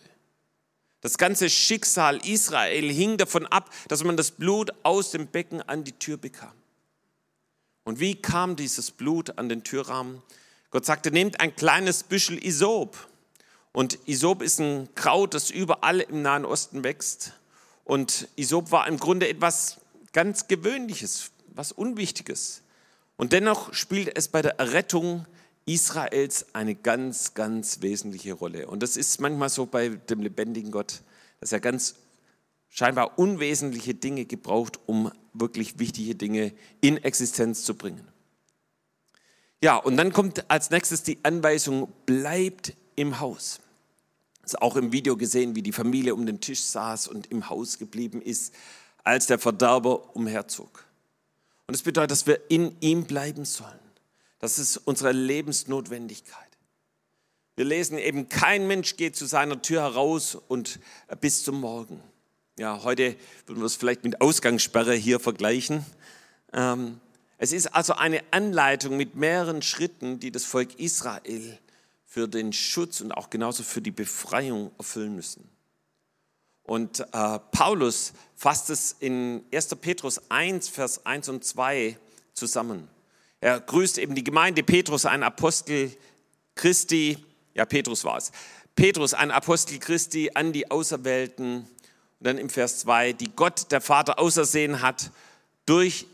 Das 1.02 1.18
ganze 1.18 1.50
Schicksal 1.50 2.18
Israel 2.28 2.92
hing 2.92 3.18
davon 3.18 3.46
ab, 3.48 3.72
dass 3.88 4.04
man 4.04 4.18
das 4.18 4.32
Blut 4.32 4.72
aus 4.84 5.12
dem 5.12 5.28
Becken 5.28 5.62
an 5.62 5.84
die 5.84 5.94
Tür 5.94 6.18
bekam. 6.18 6.54
Und 7.88 8.02
wie 8.02 8.16
kam 8.16 8.58
dieses 8.58 8.92
Blut 8.92 9.38
an 9.38 9.48
den 9.48 9.64
Türrahmen? 9.64 10.22
Gott 10.72 10.86
sagte, 10.86 11.10
nehmt 11.10 11.40
ein 11.40 11.56
kleines 11.56 12.04
Büschel 12.04 12.38
Isop. 12.46 13.08
Und 13.72 13.98
Isop 14.10 14.42
ist 14.42 14.60
ein 14.60 14.90
Kraut, 14.94 15.34
das 15.34 15.50
überall 15.52 16.02
im 16.02 16.22
Nahen 16.22 16.44
Osten 16.44 16.84
wächst. 16.84 17.32
Und 17.86 18.28
Isop 18.36 18.74
war 18.74 18.90
im 18.90 18.98
Grunde 18.98 19.30
etwas 19.30 19.78
ganz 20.12 20.50
Gewöhnliches 20.50 21.32
was 21.48 21.72
Unwichtiges. 21.72 22.62
Und 23.16 23.32
dennoch 23.32 23.74
spielt 23.74 24.18
es 24.18 24.28
bei 24.28 24.42
der 24.42 24.60
Errettung 24.60 25.26
Israels 25.66 26.48
eine 26.52 26.76
ganz, 26.76 27.36
ganz 27.36 27.82
wesentliche 27.82 28.34
Rolle. 28.34 28.68
Und 28.68 28.84
das 28.84 28.98
ist 28.98 29.22
manchmal 29.22 29.48
so 29.48 29.66
bei 29.66 29.88
dem 29.88 30.20
lebendigen 30.20 30.72
Gott, 30.72 31.04
dass 31.40 31.54
er 31.54 31.62
ganz 31.62 31.96
scheinbar 32.68 33.18
unwesentliche 33.18 33.94
Dinge 33.94 34.26
gebraucht, 34.26 34.78
um 34.88 35.10
wirklich 35.40 35.80
wichtige 35.80 36.16
Dinge 36.16 36.54
in 36.82 36.98
Existenz 36.98 37.64
zu 37.64 37.76
bringen. 37.76 38.08
Ja, 39.62 39.78
und 39.78 39.98
dann 39.98 40.14
kommt 40.14 40.50
als 40.52 40.70
nächstes 40.70 41.04
die 41.04 41.20
Anweisung, 41.24 41.92
bleibt 42.06 42.74
im 42.96 43.20
Haus. 43.20 43.60
Das 44.42 44.54
ist 44.54 44.62
auch 44.62 44.76
im 44.76 44.92
Video 44.92 45.18
gesehen, 45.18 45.56
wie 45.56 45.64
die 45.64 45.72
Familie 45.72 46.14
um 46.14 46.26
den 46.26 46.40
Tisch 46.40 46.62
saß 46.62 47.08
und 47.08 47.32
im 47.32 47.50
Haus 47.50 47.80
geblieben 47.80 48.22
ist, 48.22 48.54
als 49.04 49.26
der 49.26 49.40
Verderber 49.40 50.16
umherzog. 50.16 50.86
Und 51.66 51.76
das 51.76 51.82
bedeutet, 51.82 52.12
dass 52.12 52.28
wir 52.28 52.50
in 52.50 52.76
ihm 52.80 53.06
bleiben 53.06 53.46
sollen. 53.46 53.80
Das 54.40 54.60
ist 54.60 54.78
unsere 54.78 55.12
Lebensnotwendigkeit. 55.12 56.48
Wir 57.56 57.66
lesen 57.66 57.98
eben, 57.98 58.30
kein 58.30 58.68
Mensch 58.68 58.98
geht 58.98 59.16
zu 59.16 59.26
seiner 59.26 59.62
Tür 59.62 59.82
heraus 59.82 60.36
und 60.36 60.80
bis 61.20 61.44
zum 61.44 61.60
Morgen. 61.60 62.02
Ja, 62.60 62.82
heute 62.84 63.16
würden 63.46 63.60
wir 63.60 63.68
es 63.68 63.76
vielleicht 63.76 64.04
mit 64.04 64.20
Ausgangssperre 64.20 64.96
hier 64.96 65.20
vergleichen. 65.20 65.86
Ähm, 66.54 67.00
es 67.38 67.52
ist 67.52 67.68
also 67.68 67.94
eine 67.94 68.24
Anleitung 68.32 68.98
mit 68.98 69.14
mehreren 69.14 69.62
Schritten, 69.62 70.20
die 70.20 70.32
das 70.32 70.44
Volk 70.44 70.80
Israel 70.80 71.60
für 72.04 72.28
den 72.28 72.54
Schutz 72.54 73.00
und 73.00 73.12
auch 73.12 73.30
genauso 73.30 73.62
für 73.62 73.80
die 73.80 73.92
Befreiung 73.92 74.72
erfüllen 74.80 75.16
müssen. 75.16 75.48
Und 76.64 77.02
äh, 77.02 77.40
Paulus 77.52 78.14
fasst 78.36 78.72
es 78.72 78.96
in 79.00 79.44
1. 79.54 79.76
Petrus 79.76 80.20
1, 80.30 80.68
Vers 80.68 81.06
1 81.06 81.30
und 81.30 81.46
2 81.46 81.96
zusammen. 82.34 82.88
Er 83.40 83.60
grüßt 83.60 84.00
eben 84.00 84.16
die 84.16 84.24
Gemeinde 84.24 84.64
Petrus, 84.64 85.06
ein 85.06 85.22
Apostel 85.22 85.96
Christi, 86.56 87.24
ja, 87.54 87.66
Petrus 87.66 88.04
war 88.04 88.18
es. 88.18 88.32
Petrus, 88.76 89.14
ein 89.14 89.30
Apostel 89.30 89.78
Christi 89.78 90.32
an 90.34 90.54
die 90.54 90.72
Auserwählten. 90.72 91.68
Und 92.20 92.28
dann 92.28 92.38
im 92.38 92.50
Vers 92.50 92.80
2, 92.80 93.14
die 93.14 93.32
Gott, 93.36 93.72
der 93.72 93.82
Vater, 93.82 94.20
ausersehen 94.20 94.82
hat 94.82 95.12
durch 95.66 96.08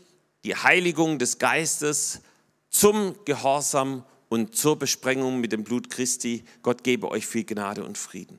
die 0.44 0.54
Heiligung 0.54 1.18
des 1.18 1.38
Geistes 1.38 2.20
zum 2.68 3.14
Gehorsam 3.24 4.04
und 4.28 4.56
zur 4.56 4.78
Besprengung 4.78 5.40
mit 5.40 5.52
dem 5.52 5.64
Blut 5.64 5.90
Christi. 5.90 6.44
Gott 6.62 6.84
gebe 6.84 7.10
euch 7.10 7.26
viel 7.26 7.44
Gnade 7.44 7.84
und 7.84 7.96
Frieden. 7.96 8.38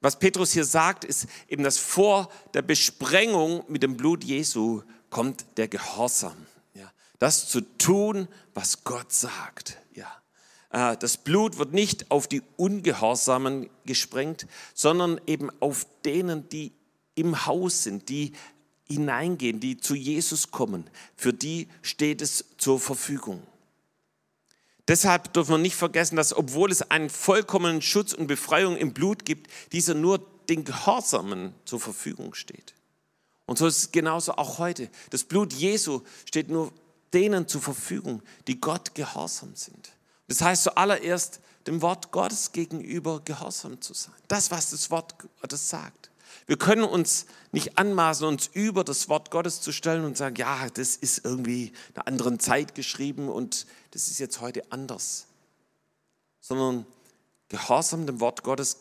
Was 0.00 0.18
Petrus 0.18 0.52
hier 0.52 0.64
sagt, 0.64 1.04
ist 1.04 1.26
eben, 1.48 1.64
dass 1.64 1.78
vor 1.78 2.30
der 2.54 2.62
Besprengung 2.62 3.64
mit 3.68 3.82
dem 3.82 3.96
Blut 3.96 4.24
Jesu 4.24 4.82
kommt 5.10 5.44
der 5.56 5.68
Gehorsam. 5.68 6.46
Ja, 6.74 6.90
das 7.18 7.48
zu 7.48 7.60
tun, 7.60 8.28
was 8.54 8.84
Gott 8.84 9.12
sagt. 9.12 9.76
Ja, 9.94 10.10
äh, 10.70 10.96
das 10.96 11.16
Blut 11.16 11.58
wird 11.58 11.72
nicht 11.72 12.10
auf 12.10 12.28
die 12.28 12.42
Ungehorsamen 12.56 13.68
gesprengt, 13.86 14.46
sondern 14.72 15.20
eben 15.26 15.50
auf 15.60 15.86
denen, 16.04 16.48
die 16.48 16.72
im 17.18 17.46
Haus 17.46 17.82
sind, 17.82 18.08
die 18.08 18.32
hineingehen, 18.88 19.60
die 19.60 19.76
zu 19.76 19.94
Jesus 19.94 20.50
kommen. 20.50 20.88
Für 21.16 21.32
die 21.32 21.68
steht 21.82 22.22
es 22.22 22.44
zur 22.56 22.80
Verfügung. 22.80 23.42
Deshalb 24.86 25.34
dürfen 25.34 25.50
wir 25.50 25.58
nicht 25.58 25.76
vergessen, 25.76 26.16
dass 26.16 26.34
obwohl 26.34 26.72
es 26.72 26.90
einen 26.90 27.10
vollkommenen 27.10 27.82
Schutz 27.82 28.14
und 28.14 28.26
Befreiung 28.26 28.76
im 28.76 28.94
Blut 28.94 29.26
gibt, 29.26 29.50
dieser 29.72 29.94
nur 29.94 30.24
den 30.48 30.64
Gehorsamen 30.64 31.54
zur 31.66 31.78
Verfügung 31.78 32.32
steht. 32.32 32.74
Und 33.44 33.58
so 33.58 33.66
ist 33.66 33.76
es 33.76 33.92
genauso 33.92 34.32
auch 34.32 34.58
heute. 34.58 34.88
Das 35.10 35.24
Blut 35.24 35.52
Jesu 35.52 36.02
steht 36.24 36.48
nur 36.48 36.72
denen 37.12 37.48
zur 37.48 37.60
Verfügung, 37.60 38.22
die 38.46 38.60
Gott 38.60 38.94
gehorsam 38.94 39.54
sind. 39.54 39.92
Das 40.26 40.40
heißt 40.40 40.64
zuallererst, 40.64 41.40
dem 41.66 41.82
Wort 41.82 42.10
Gottes 42.10 42.52
gegenüber 42.52 43.20
gehorsam 43.24 43.80
zu 43.80 43.92
sein. 43.92 44.14
Das, 44.26 44.50
was 44.50 44.70
das 44.70 44.90
Wort 44.90 45.14
Gottes 45.40 45.68
sagt. 45.68 46.07
Wir 46.48 46.56
können 46.56 46.84
uns 46.84 47.26
nicht 47.52 47.76
anmaßen, 47.76 48.26
uns 48.26 48.48
über 48.54 48.82
das 48.82 49.10
Wort 49.10 49.30
Gottes 49.30 49.60
zu 49.60 49.70
stellen 49.70 50.06
und 50.06 50.16
sagen, 50.16 50.36
ja, 50.36 50.70
das 50.70 50.96
ist 50.96 51.22
irgendwie 51.22 51.66
in 51.66 51.96
einer 51.96 52.08
anderen 52.08 52.40
Zeit 52.40 52.74
geschrieben 52.74 53.28
und 53.28 53.66
das 53.90 54.08
ist 54.08 54.18
jetzt 54.18 54.40
heute 54.40 54.62
anders. 54.72 55.26
Sondern 56.40 56.86
Gehorsam 57.50 58.06
dem 58.06 58.20
Wort 58.20 58.44
Gottes 58.44 58.78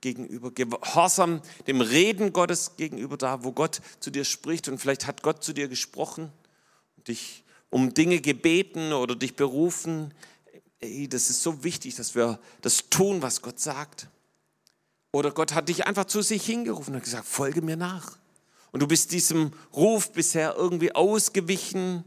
gegenüber, 0.00 0.52
Gehorsam 0.52 1.42
dem 1.66 1.80
Reden 1.80 2.32
Gottes 2.32 2.76
gegenüber, 2.76 3.16
da 3.16 3.42
wo 3.42 3.50
Gott 3.50 3.80
zu 3.98 4.12
dir 4.12 4.24
spricht 4.24 4.68
und 4.68 4.78
vielleicht 4.78 5.08
hat 5.08 5.24
Gott 5.24 5.42
zu 5.42 5.52
dir 5.52 5.66
gesprochen 5.66 6.32
und 6.96 7.08
dich 7.08 7.42
um 7.68 7.94
Dinge 7.94 8.20
gebeten 8.20 8.92
oder 8.92 9.16
dich 9.16 9.34
berufen. 9.34 10.14
Ey, 10.78 11.08
das 11.08 11.30
ist 11.30 11.42
so 11.42 11.64
wichtig, 11.64 11.96
dass 11.96 12.14
wir 12.14 12.38
das 12.62 12.90
tun, 12.90 13.22
was 13.22 13.42
Gott 13.42 13.58
sagt. 13.58 14.06
Oder 15.12 15.30
Gott 15.30 15.54
hat 15.54 15.68
dich 15.68 15.86
einfach 15.86 16.04
zu 16.04 16.22
sich 16.22 16.44
hingerufen 16.44 16.94
und 16.94 17.02
gesagt, 17.02 17.26
folge 17.26 17.62
mir 17.62 17.76
nach. 17.76 18.18
Und 18.72 18.80
du 18.80 18.86
bist 18.86 19.12
diesem 19.12 19.52
Ruf 19.74 20.12
bisher 20.12 20.54
irgendwie 20.56 20.94
ausgewichen, 20.94 22.04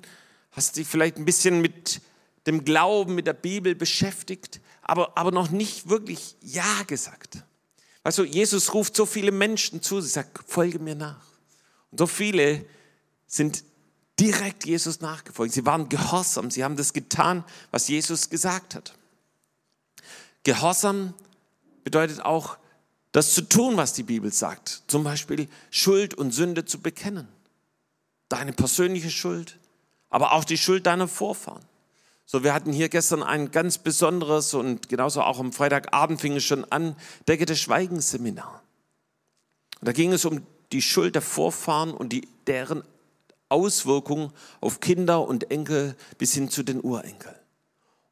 hast 0.52 0.76
dich 0.76 0.88
vielleicht 0.88 1.18
ein 1.18 1.26
bisschen 1.26 1.62
mit 1.62 2.02
dem 2.46 2.66
Glauben, 2.66 3.16
mit 3.16 3.28
der 3.28 3.34
Bibel 3.34 3.76
beschäftigt, 3.76 4.62
aber, 4.82 5.18
aber 5.18 5.32
noch 5.32 5.50
nicht 5.50 5.90
wirklich 5.90 6.36
Ja 6.42 6.84
gesagt. 6.88 7.44
Du, 8.04 8.24
Jesus 8.24 8.74
ruft 8.74 8.96
so 8.96 9.06
viele 9.06 9.32
Menschen 9.32 9.82
zu, 9.82 10.02
sie 10.02 10.10
sagt, 10.10 10.40
folge 10.48 10.80
mir 10.80 10.96
nach. 10.96 11.24
Und 11.92 12.00
so 12.00 12.08
viele 12.08 12.66
sind 13.28 13.64
direkt 14.20 14.66
Jesus 14.66 15.02
nachgefolgt. 15.02 15.54
Sie 15.54 15.66
waren 15.66 15.90
gehorsam, 15.90 16.52
sie 16.52 16.64
haben 16.64 16.76
das 16.76 16.94
getan, 16.94 17.44
was 17.72 17.88
Jesus 17.88 18.30
gesagt 18.30 18.76
hat. 18.76 18.94
Gehorsam 20.44 21.14
bedeutet 21.84 22.22
auch, 22.22 22.58
das 23.12 23.34
zu 23.34 23.42
tun, 23.42 23.78
was 23.78 23.94
die 23.94 24.04
Bibel 24.04 24.32
sagt. 24.32 24.84
Zum 24.88 25.04
Beispiel 25.04 25.48
Schuld 25.70 26.14
und 26.14 26.32
Sünde 26.32 26.66
zu 26.66 26.80
bekennen. 26.80 27.28
Deine 28.30 28.54
persönliche 28.54 29.10
Schuld, 29.10 29.60
aber 30.10 30.34
auch 30.34 30.46
die 30.46 30.58
Schuld 30.58 30.86
deiner 30.86 31.08
Vorfahren. 31.08 31.64
So, 32.26 32.46
wir 32.46 32.54
hatten 32.54 32.72
hier 32.72 32.88
gestern 32.88 33.24
ein 33.24 33.52
ganz 33.52 33.78
besonderes 33.78 34.54
und 34.54 34.88
genauso 34.88 35.22
auch 35.22 35.40
am 35.40 35.52
Freitagabend 35.52 36.22
fing 36.22 36.38
es 36.38 36.46
schon 36.46 36.64
an, 36.72 36.96
Decke 37.28 37.46
des 37.46 37.60
Schweigenseminar. 37.60 38.64
Und 39.82 39.88
da 39.88 39.92
ging 39.92 40.14
es 40.14 40.24
um 40.24 40.46
die 40.72 40.82
Schuld 40.82 41.16
der 41.16 41.22
Vorfahren 41.22 41.94
und 41.94 42.14
die, 42.14 42.30
deren 42.48 42.84
Auswirkungen 43.50 44.32
auf 44.62 44.80
Kinder 44.80 45.28
und 45.28 45.52
Enkel 45.52 45.98
bis 46.18 46.34
hin 46.34 46.50
zu 46.50 46.64
den 46.64 46.80
Urenkeln. 46.80 47.36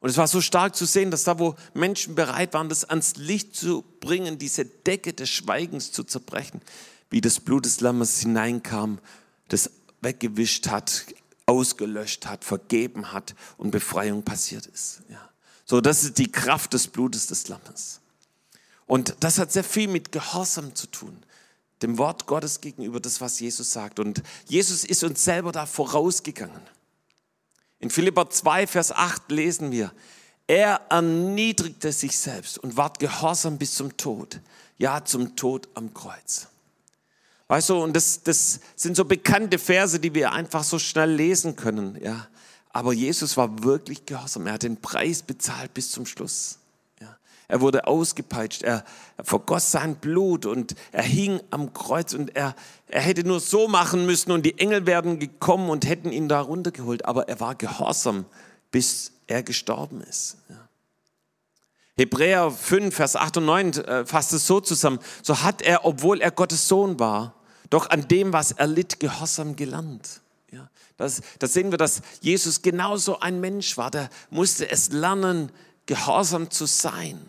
Und 0.00 0.08
es 0.08 0.16
war 0.16 0.26
so 0.26 0.40
stark 0.40 0.74
zu 0.74 0.86
sehen, 0.86 1.10
dass 1.10 1.24
da, 1.24 1.38
wo 1.38 1.54
Menschen 1.74 2.14
bereit 2.14 2.54
waren, 2.54 2.70
das 2.70 2.84
ans 2.84 3.16
Licht 3.16 3.54
zu 3.54 3.84
bringen, 4.00 4.38
diese 4.38 4.64
Decke 4.64 5.12
des 5.12 5.28
Schweigens 5.28 5.92
zu 5.92 6.04
zerbrechen, 6.04 6.62
wie 7.10 7.20
das 7.20 7.38
Blut 7.40 7.66
des 7.66 7.80
Lammes 7.80 8.20
hineinkam, 8.20 8.98
das 9.48 9.70
weggewischt 10.00 10.68
hat, 10.68 11.04
ausgelöscht 11.44 12.26
hat, 12.26 12.44
vergeben 12.44 13.12
hat 13.12 13.34
und 13.58 13.72
Befreiung 13.72 14.22
passiert 14.22 14.66
ist. 14.66 15.02
Ja. 15.10 15.28
So, 15.66 15.80
das 15.80 16.02
ist 16.04 16.18
die 16.18 16.32
Kraft 16.32 16.72
des 16.72 16.86
Blutes 16.86 17.26
des 17.26 17.48
Lammes. 17.48 18.00
Und 18.86 19.14
das 19.20 19.38
hat 19.38 19.52
sehr 19.52 19.64
viel 19.64 19.86
mit 19.86 20.10
Gehorsam 20.12 20.74
zu 20.74 20.86
tun, 20.86 21.22
dem 21.82 21.98
Wort 21.98 22.26
Gottes 22.26 22.60
gegenüber, 22.60 23.00
das, 23.00 23.20
was 23.20 23.38
Jesus 23.38 23.70
sagt. 23.70 24.00
Und 24.00 24.22
Jesus 24.46 24.84
ist 24.84 25.04
uns 25.04 25.22
selber 25.22 25.52
da 25.52 25.66
vorausgegangen. 25.66 26.62
In 27.80 27.90
Philippa 27.90 28.30
2, 28.30 28.66
Vers 28.66 28.92
8 28.92 29.30
lesen 29.30 29.72
wir, 29.72 29.92
er 30.46 30.82
erniedrigte 30.90 31.92
sich 31.92 32.18
selbst 32.18 32.58
und 32.58 32.76
ward 32.76 32.98
gehorsam 32.98 33.58
bis 33.58 33.74
zum 33.74 33.96
Tod, 33.96 34.40
ja 34.78 35.04
zum 35.04 35.36
Tod 35.36 35.68
am 35.74 35.94
Kreuz. 35.94 36.48
Weißt 37.48 37.70
du, 37.70 37.82
und 37.82 37.96
das, 37.96 38.22
das 38.22 38.60
sind 38.76 38.96
so 38.96 39.04
bekannte 39.04 39.58
Verse, 39.58 39.98
die 39.98 40.14
wir 40.14 40.32
einfach 40.32 40.62
so 40.62 40.78
schnell 40.78 41.10
lesen 41.10 41.56
können, 41.56 41.98
ja. 42.00 42.28
Aber 42.72 42.92
Jesus 42.92 43.36
war 43.36 43.64
wirklich 43.64 44.06
gehorsam. 44.06 44.46
Er 44.46 44.52
hat 44.52 44.62
den 44.62 44.80
Preis 44.80 45.22
bezahlt 45.22 45.74
bis 45.74 45.90
zum 45.90 46.06
Schluss. 46.06 46.59
Er 47.50 47.60
wurde 47.60 47.86
ausgepeitscht, 47.86 48.62
er, 48.62 48.84
er 49.16 49.24
vergoss 49.24 49.70
sein 49.72 49.96
Blut 49.96 50.46
und 50.46 50.74
er 50.92 51.02
hing 51.02 51.40
am 51.50 51.72
Kreuz 51.74 52.14
und 52.14 52.36
er, 52.36 52.54
er 52.86 53.00
hätte 53.00 53.24
nur 53.24 53.40
so 53.40 53.66
machen 53.68 54.06
müssen 54.06 54.30
und 54.32 54.46
die 54.46 54.58
Engel 54.58 54.86
wären 54.86 55.18
gekommen 55.18 55.68
und 55.68 55.86
hätten 55.86 56.12
ihn 56.12 56.28
da 56.28 56.40
runtergeholt. 56.40 57.04
Aber 57.04 57.28
er 57.28 57.40
war 57.40 57.54
gehorsam, 57.56 58.24
bis 58.70 59.12
er 59.26 59.42
gestorben 59.42 60.00
ist. 60.00 60.36
Ja. 60.48 60.68
Hebräer 61.96 62.50
5, 62.50 62.94
Vers 62.94 63.16
8 63.16 63.38
und 63.38 63.44
9 63.46 63.72
äh, 63.72 64.06
fasst 64.06 64.32
es 64.32 64.46
so 64.46 64.60
zusammen. 64.60 65.00
So 65.22 65.42
hat 65.42 65.60
er, 65.60 65.84
obwohl 65.84 66.20
er 66.20 66.30
Gottes 66.30 66.66
Sohn 66.66 66.98
war, 66.98 67.34
doch 67.68 67.90
an 67.90 68.08
dem, 68.08 68.32
was 68.32 68.52
er 68.52 68.66
litt, 68.66 69.00
gehorsam 69.00 69.54
gelernt. 69.54 70.22
Ja, 70.50 70.70
das, 70.96 71.20
das 71.38 71.52
sehen 71.52 71.70
wir, 71.70 71.78
dass 71.78 72.02
Jesus 72.20 72.62
genauso 72.62 73.20
ein 73.20 73.40
Mensch 73.40 73.76
war. 73.76 73.90
Der 73.90 74.08
musste 74.30 74.70
es 74.70 74.90
lernen, 74.92 75.52
gehorsam 75.86 76.50
zu 76.50 76.66
sein. 76.66 77.20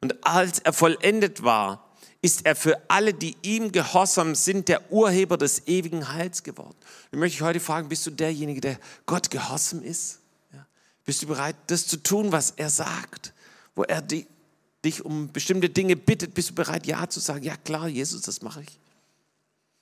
Und 0.00 0.24
als 0.26 0.58
er 0.60 0.72
vollendet 0.72 1.42
war, 1.42 1.86
ist 2.22 2.44
er 2.44 2.56
für 2.56 2.90
alle, 2.90 3.14
die 3.14 3.36
ihm 3.42 3.72
gehorsam 3.72 4.34
sind, 4.34 4.68
der 4.68 4.90
Urheber 4.90 5.36
des 5.36 5.66
ewigen 5.66 6.12
Heils 6.12 6.42
geworden. 6.42 6.76
Ich 7.12 7.18
möchte 7.18 7.44
heute 7.44 7.60
fragen, 7.60 7.88
bist 7.88 8.06
du 8.06 8.10
derjenige, 8.10 8.60
der 8.60 8.78
Gott 9.06 9.30
gehorsam 9.30 9.82
ist? 9.82 10.18
Ja? 10.52 10.66
Bist 11.04 11.22
du 11.22 11.28
bereit, 11.28 11.56
das 11.68 11.86
zu 11.86 11.98
tun, 11.98 12.32
was 12.32 12.52
er 12.52 12.70
sagt? 12.70 13.32
Wo 13.74 13.84
er 13.84 14.02
die, 14.02 14.26
dich 14.84 15.04
um 15.04 15.30
bestimmte 15.32 15.68
Dinge 15.68 15.96
bittet, 15.96 16.34
bist 16.34 16.50
du 16.50 16.54
bereit, 16.54 16.86
Ja 16.86 17.08
zu 17.08 17.20
sagen? 17.20 17.44
Ja 17.44 17.56
klar, 17.56 17.88
Jesus, 17.88 18.22
das 18.22 18.42
mache 18.42 18.62
ich. 18.62 18.78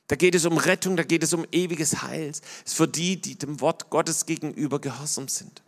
Da 0.09 0.17
geht 0.17 0.35
es 0.35 0.45
um 0.45 0.59
Rettung, 0.59 0.97
da 0.97 1.03
geht 1.03 1.23
es 1.23 1.33
um 1.33 1.47
ewiges 1.51 2.03
Heil. 2.03 2.29
Es 2.29 2.43
ist 2.65 2.75
für 2.75 2.87
die, 2.87 3.21
die 3.21 3.37
dem 3.37 3.61
Wort 3.61 3.88
Gottes 3.88 4.27
gegenüber 4.27 4.79
gehorsam 4.79 5.29
sind. 5.29 5.62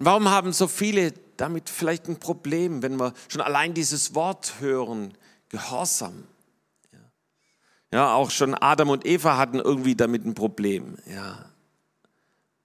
Warum 0.00 0.28
haben 0.28 0.52
so 0.52 0.66
viele 0.66 1.12
damit 1.36 1.70
vielleicht 1.70 2.08
ein 2.08 2.18
Problem, 2.18 2.82
wenn 2.82 2.98
wir 2.98 3.14
schon 3.28 3.40
allein 3.40 3.72
dieses 3.72 4.14
Wort 4.14 4.54
hören, 4.60 5.14
Gehorsam. 5.48 6.24
Ja, 6.92 6.98
ja 7.92 8.14
auch 8.14 8.30
schon 8.30 8.54
Adam 8.54 8.90
und 8.90 9.04
Eva 9.04 9.36
hatten 9.36 9.58
irgendwie 9.58 9.96
damit 9.96 10.24
ein 10.24 10.34
Problem. 10.34 10.96
Ja. 11.12 11.50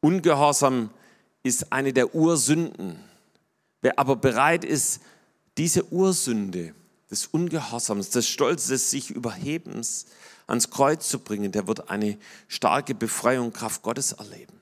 Ungehorsam 0.02 0.92
ist 1.42 1.72
eine 1.72 1.94
der 1.94 2.14
Ursünden. 2.14 3.00
Wer 3.82 3.98
aber 3.98 4.16
bereit 4.16 4.64
ist, 4.64 5.02
diese 5.58 5.92
Ursünde 5.92 6.76
des 7.10 7.26
Ungehorsams, 7.28 8.12
des 8.12 8.28
Stolzes, 8.28 8.68
des 8.68 8.92
sich 8.92 9.10
Überhebens 9.10 10.06
ans 10.46 10.70
Kreuz 10.70 11.10
zu 11.10 11.20
bringen, 11.20 11.52
der 11.52 11.68
wird 11.68 11.90
eine 11.90 12.20
starke 12.48 12.94
Befreiung 12.94 13.52
Kraft 13.52 13.82
Gottes 13.82 14.12
erleben. 14.12 14.55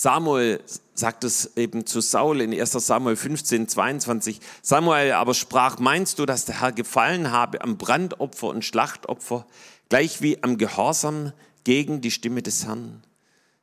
Samuel 0.00 0.60
sagt 0.94 1.24
es 1.24 1.56
eben 1.56 1.84
zu 1.84 2.00
Saul 2.00 2.40
in 2.40 2.52
1 2.52 2.70
Samuel 2.70 3.16
15, 3.16 3.66
22. 3.66 4.38
Samuel 4.62 5.10
aber 5.10 5.34
sprach, 5.34 5.80
meinst 5.80 6.20
du, 6.20 6.24
dass 6.24 6.44
der 6.44 6.60
Herr 6.60 6.70
gefallen 6.70 7.32
habe 7.32 7.62
am 7.62 7.78
Brandopfer 7.78 8.46
und 8.46 8.64
Schlachtopfer, 8.64 9.44
gleich 9.88 10.22
wie 10.22 10.40
am 10.40 10.56
Gehorsam 10.56 11.32
gegen 11.64 12.00
die 12.00 12.12
Stimme 12.12 12.42
des 12.42 12.64
Herrn? 12.64 13.02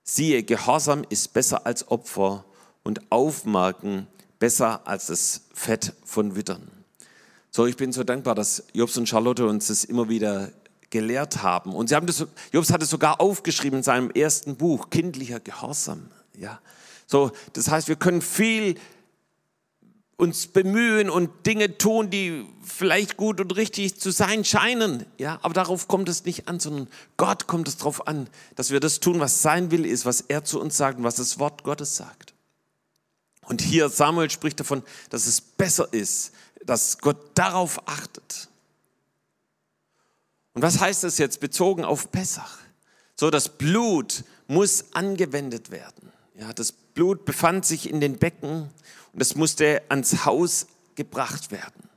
Siehe, 0.04 0.44
Gehorsam 0.44 1.06
ist 1.08 1.32
besser 1.32 1.66
als 1.66 1.90
Opfer 1.90 2.44
und 2.84 3.14
Aufmerken 3.14 4.08
besser 4.38 4.86
als 4.86 5.06
das 5.06 5.44
Fett 5.54 5.94
von 6.04 6.36
Wittern. 6.36 6.70
So, 7.50 7.66
ich 7.66 7.78
bin 7.78 7.94
so 7.94 8.04
dankbar, 8.04 8.36
dass 8.36 8.66
Jobs 8.74 8.98
und 8.98 9.08
Charlotte 9.08 9.48
uns 9.48 9.68
das 9.68 9.86
immer 9.86 10.10
wieder 10.10 10.52
gelehrt 10.90 11.44
haben. 11.44 11.74
Und 11.74 11.88
sie 11.88 11.96
haben 11.96 12.08
das, 12.08 12.28
Jobs 12.52 12.74
hat 12.74 12.84
es 12.84 12.90
sogar 12.90 13.22
aufgeschrieben 13.22 13.80
in 13.80 13.84
seinem 13.84 14.12
ersten 14.12 14.58
Buch, 14.58 14.90
kindlicher 14.90 15.40
Gehorsam. 15.40 16.10
Ja, 16.40 16.60
so, 17.08 17.32
das 17.54 17.70
heißt, 17.70 17.88
wir 17.88 17.96
können 17.96 18.22
viel 18.22 18.76
uns 20.18 20.48
bemühen 20.48 21.10
und 21.10 21.46
Dinge 21.46 21.78
tun, 21.78 22.10
die 22.10 22.46
vielleicht 22.64 23.18
gut 23.18 23.42
und 23.42 23.56
richtig 23.56 24.00
zu 24.00 24.12
sein 24.12 24.46
scheinen. 24.46 25.06
Ja, 25.18 25.40
aber 25.42 25.54
darauf 25.54 25.88
kommt 25.88 26.08
es 26.08 26.24
nicht 26.24 26.48
an, 26.48 26.60
sondern 26.60 26.88
Gott 27.18 27.48
kommt 27.48 27.68
es 27.68 27.78
darauf 27.78 28.08
an, 28.08 28.30
dass 28.56 28.72
wir 28.72 28.80
das 28.80 29.02
tun, 29.02 29.20
was 29.20 29.42
sein 29.42 29.72
Will 29.72 29.86
ist, 29.86 30.06
was 30.06 30.22
er 30.22 30.44
zu 30.44 30.62
uns 30.62 30.78
sagt 30.78 31.00
und 31.00 31.04
was 31.04 31.16
das 31.16 31.38
Wort 31.38 31.64
Gottes 31.64 31.98
sagt. 31.98 32.34
Und 33.42 33.62
hier 33.62 33.90
Samuel 33.90 34.30
spricht 34.30 34.60
davon, 34.60 34.84
dass 35.10 35.28
es 35.28 35.42
besser 35.42 35.92
ist, 35.92 36.32
dass 36.66 36.98
Gott 36.98 37.18
darauf 37.36 37.88
achtet. 37.88 38.50
Und 40.54 40.62
was 40.62 40.80
heißt 40.80 41.04
das 41.04 41.18
jetzt 41.18 41.42
bezogen 41.42 41.84
auf 41.84 42.12
Pessach? 42.12 42.58
So, 43.18 43.30
das 43.30 43.50
Blut 43.50 44.24
muss 44.48 44.86
angewendet 44.94 45.70
werden. 45.72 46.12
Ja, 46.38 46.52
das 46.52 46.72
Blut 46.72 47.26
befand 47.26 47.66
sich 47.66 47.90
in 47.90 48.02
den 48.02 48.18
Becken 48.18 48.70
und 49.14 49.22
es 49.22 49.36
musste 49.36 49.82
ans 49.90 50.26
Haus 50.26 50.68
gebracht 50.96 51.52
werden. 51.52 51.90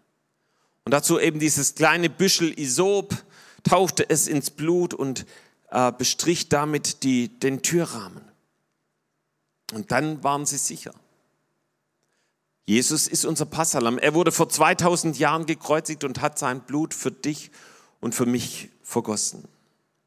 Und 0.85 0.93
dazu 0.93 1.19
eben 1.19 1.39
dieses 1.41 1.75
kleine 1.75 2.09
Büschel 2.09 2.59
Isop, 2.59 3.15
tauchte 3.65 4.09
es 4.09 4.29
ins 4.29 4.51
Blut 4.51 4.95
und 4.95 5.27
äh, 5.71 5.93
bestrich 5.93 6.49
damit 6.49 7.03
die, 7.03 7.29
den 7.29 7.63
Türrahmen. 7.63 8.23
Und 9.73 9.91
dann 9.91 10.23
waren 10.23 10.47
sie 10.47 10.57
sicher. 10.57 10.93
Jesus 12.65 13.09
ist 13.09 13.25
unser 13.25 13.47
Passalam. 13.47 13.99
Er 13.99 14.15
wurde 14.15 14.31
vor 14.31 14.49
2000 14.49 15.19
Jahren 15.19 15.47
gekreuzigt 15.47 16.05
und 16.05 16.21
hat 16.21 16.39
sein 16.39 16.61
Blut 16.61 16.95
für 16.95 17.11
dich 17.11 17.51
und 18.01 18.15
für 18.15 18.27
mich 18.27 18.71
vergossen. 18.83 19.45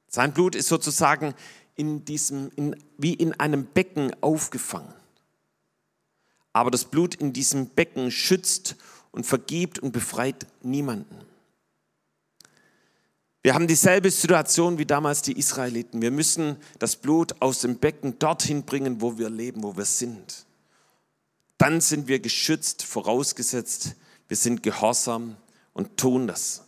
Sein 0.08 0.34
Blut 0.34 0.56
ist 0.56 0.68
sozusagen 0.68 1.34
in 1.76 2.06
diesem, 2.06 2.52
in, 2.56 2.76
wie 2.98 3.14
in 3.14 3.34
einem 3.40 3.66
Becken 3.66 4.12
aufgefangen. 4.22 4.94
Aber 6.54 6.72
das 6.72 6.86
Blut 6.86 7.16
in 7.16 7.34
diesem 7.34 7.68
Becken 7.68 8.12
schützt 8.12 8.76
und 9.12 9.26
vergibt 9.26 9.80
und 9.80 9.92
befreit 9.92 10.48
niemanden. 10.62 11.18
Wir 13.44 13.56
haben 13.56 13.68
dieselbe 13.68 14.12
Situation 14.12 14.78
wie 14.78 14.86
damals 14.86 15.24
die 15.24 15.38
Israeliten. 15.38 16.02
Wir 16.02 16.12
müssen 16.12 16.58
das 16.78 16.96
Blut 16.96 17.42
aus 17.42 17.62
dem 17.62 17.78
Becken 17.78 18.20
dorthin 18.20 18.64
bringen, 18.64 19.02
wo 19.02 19.18
wir 19.18 19.30
leben, 19.30 19.64
wo 19.64 19.76
wir 19.76 19.86
sind. 19.86 20.46
Dann 21.58 21.82
sind 21.82 22.08
wir 22.08 22.20
geschützt, 22.20 22.84
vorausgesetzt, 22.84 23.96
wir 24.28 24.38
sind 24.38 24.64
gehorsam 24.64 25.38
und 25.74 25.98
tun 25.98 26.28
das. 26.28 26.64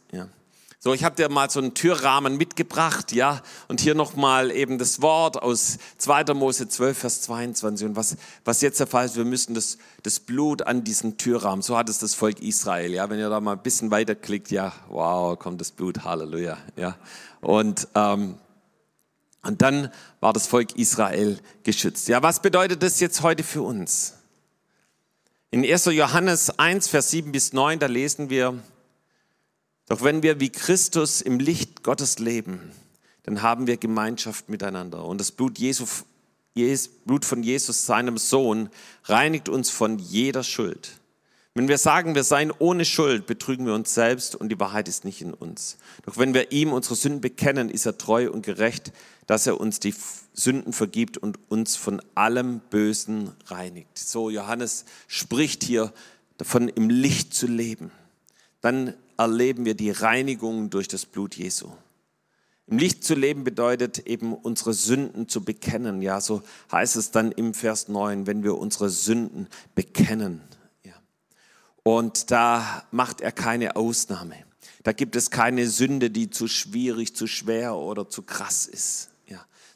So, 0.86 0.94
ich 0.94 1.06
habe 1.06 1.16
dir 1.16 1.30
mal 1.30 1.50
so 1.50 1.62
einen 1.62 1.74
Türrahmen 1.74 2.36
mitgebracht, 2.36 3.14
ja, 3.14 3.42
und 3.70 3.80
hier 3.80 3.96
nochmal 3.96 4.52
eben 4.52 4.78
das 4.78 5.02
Wort 5.02 5.42
aus 5.42 5.78
2. 6.00 6.34
Mose 6.34 6.68
12, 6.68 6.98
Vers 6.98 7.22
22. 7.22 7.88
Und 7.88 7.96
was, 7.96 8.18
was 8.44 8.60
jetzt 8.60 8.82
der 8.82 8.88
Fall 8.88 9.06
ist, 9.06 9.16
wir 9.16 9.24
müssen 9.24 9.54
das, 9.54 9.78
das 10.02 10.20
Blut 10.20 10.64
an 10.64 10.84
diesen 10.84 11.18
Türrahmen, 11.18 11.62
so 11.62 11.78
hat 11.78 11.88
es 11.88 12.00
das 12.00 12.16
Volk 12.16 12.42
Israel, 12.42 12.92
ja, 12.92 13.10
wenn 13.10 13.18
ihr 13.18 13.30
da 13.30 13.40
mal 13.40 13.54
ein 13.54 13.64
bisschen 13.64 13.92
weiterklickt, 13.92 14.52
ja, 14.52 14.74
wow, 14.90 15.40
kommt 15.40 15.62
das 15.62 15.72
Blut, 15.72 16.04
Halleluja, 16.04 16.58
ja. 16.76 16.98
Und, 17.40 17.88
ähm, 17.96 18.36
und 19.42 19.62
dann 19.62 19.90
war 20.20 20.34
das 20.34 20.48
Volk 20.48 20.76
Israel 20.76 21.40
geschützt. 21.64 22.10
Ja, 22.10 22.22
was 22.24 22.42
bedeutet 22.42 22.84
das 22.84 23.00
jetzt 23.00 23.22
heute 23.22 23.44
für 23.44 23.62
uns? 23.62 24.16
In 25.50 25.64
1. 25.64 25.86
Johannes 25.86 26.60
1, 26.60 26.90
Vers 26.90 27.12
7 27.12 27.32
bis 27.32 27.54
9, 27.54 27.80
da 27.80 27.86
lesen 27.86 28.30
wir, 28.30 28.62
doch 29.94 30.02
wenn 30.02 30.24
wir 30.24 30.40
wie 30.40 30.50
Christus 30.50 31.22
im 31.22 31.38
Licht 31.38 31.84
Gottes 31.84 32.18
leben, 32.18 32.72
dann 33.26 33.44
haben 33.44 33.68
wir 33.68 33.78
Gemeinschaft 33.78 34.50
miteinander. 34.50 35.06
Und 35.06 35.20
das 35.20 35.32
Blut, 35.32 35.60
Jesu, 35.60 35.86
Blut 37.06 37.26
von 37.26 37.44
Jesus, 37.44 37.86
seinem 37.86 38.18
Sohn, 38.18 38.72
reinigt 39.04 39.50
uns 39.50 39.70
von 39.70 40.00
jeder 40.00 40.42
Schuld. 40.42 41.00
Wenn 41.54 41.68
wir 41.68 41.78
sagen, 41.78 42.16
wir 42.16 42.24
seien 42.24 42.52
ohne 42.58 42.86
Schuld, 42.86 43.28
betrügen 43.28 43.68
wir 43.68 43.76
uns 43.76 43.94
selbst 43.94 44.36
und 44.36 44.50
die 44.50 44.60
Wahrheit 44.60 44.88
ist 44.88 45.06
nicht 45.06 45.22
in 45.22 45.32
uns. 45.32 45.78
Doch 46.08 46.18
wenn 46.18 46.34
wir 46.34 46.52
ihm 46.52 46.74
unsere 46.74 46.96
Sünden 46.96 47.22
bekennen, 47.22 47.70
ist 47.70 47.86
er 47.86 47.96
treu 47.96 48.32
und 48.32 48.44
gerecht, 48.44 48.94
dass 49.28 49.46
er 49.46 49.62
uns 49.62 49.80
die 49.80 49.94
Sünden 50.34 50.74
vergibt 50.74 51.20
und 51.20 51.38
uns 51.50 51.76
von 51.76 52.02
allem 52.16 52.62
Bösen 52.72 53.32
reinigt. 53.46 54.00
So, 54.00 54.32
Johannes 54.32 54.86
spricht 55.06 55.64
hier 55.64 55.94
davon, 56.40 56.68
im 56.68 56.90
Licht 56.90 57.36
zu 57.36 57.46
leben. 57.46 57.92
Dann 58.62 58.96
erleben 59.18 59.66
wir 59.66 59.76
die 59.76 59.92
Reinigung 59.92 60.70
durch 60.70 60.88
das 60.88 61.06
Blut 61.06 61.36
Jesu. 61.36 61.70
Im 62.68 62.78
Licht 62.78 63.04
zu 63.04 63.14
leben 63.14 63.44
bedeutet 63.44 64.00
eben 64.08 64.34
unsere 64.34 64.74
Sünden 64.74 65.28
zu 65.28 65.44
bekennen. 65.44 66.02
Ja, 66.02 66.22
so 66.22 66.44
heißt 66.72 66.96
es 66.96 67.12
dann 67.12 67.32
im 67.32 67.54
Vers 67.54 67.90
9, 67.90 68.26
wenn 68.26 68.44
wir 68.44 68.58
unsere 68.58 68.90
Sünden 68.90 69.48
bekennen. 69.76 70.42
Ja. 70.84 70.94
Und 71.84 72.32
da 72.32 72.86
macht 72.92 73.22
er 73.22 73.32
keine 73.32 73.76
Ausnahme. 73.76 74.36
Da 74.84 74.94
gibt 74.94 75.16
es 75.16 75.30
keine 75.30 75.68
Sünde, 75.68 76.10
die 76.10 76.30
zu 76.30 76.48
schwierig, 76.48 77.16
zu 77.16 77.28
schwer 77.28 77.76
oder 77.76 78.10
zu 78.10 78.22
krass 78.22 78.66
ist 78.66 79.13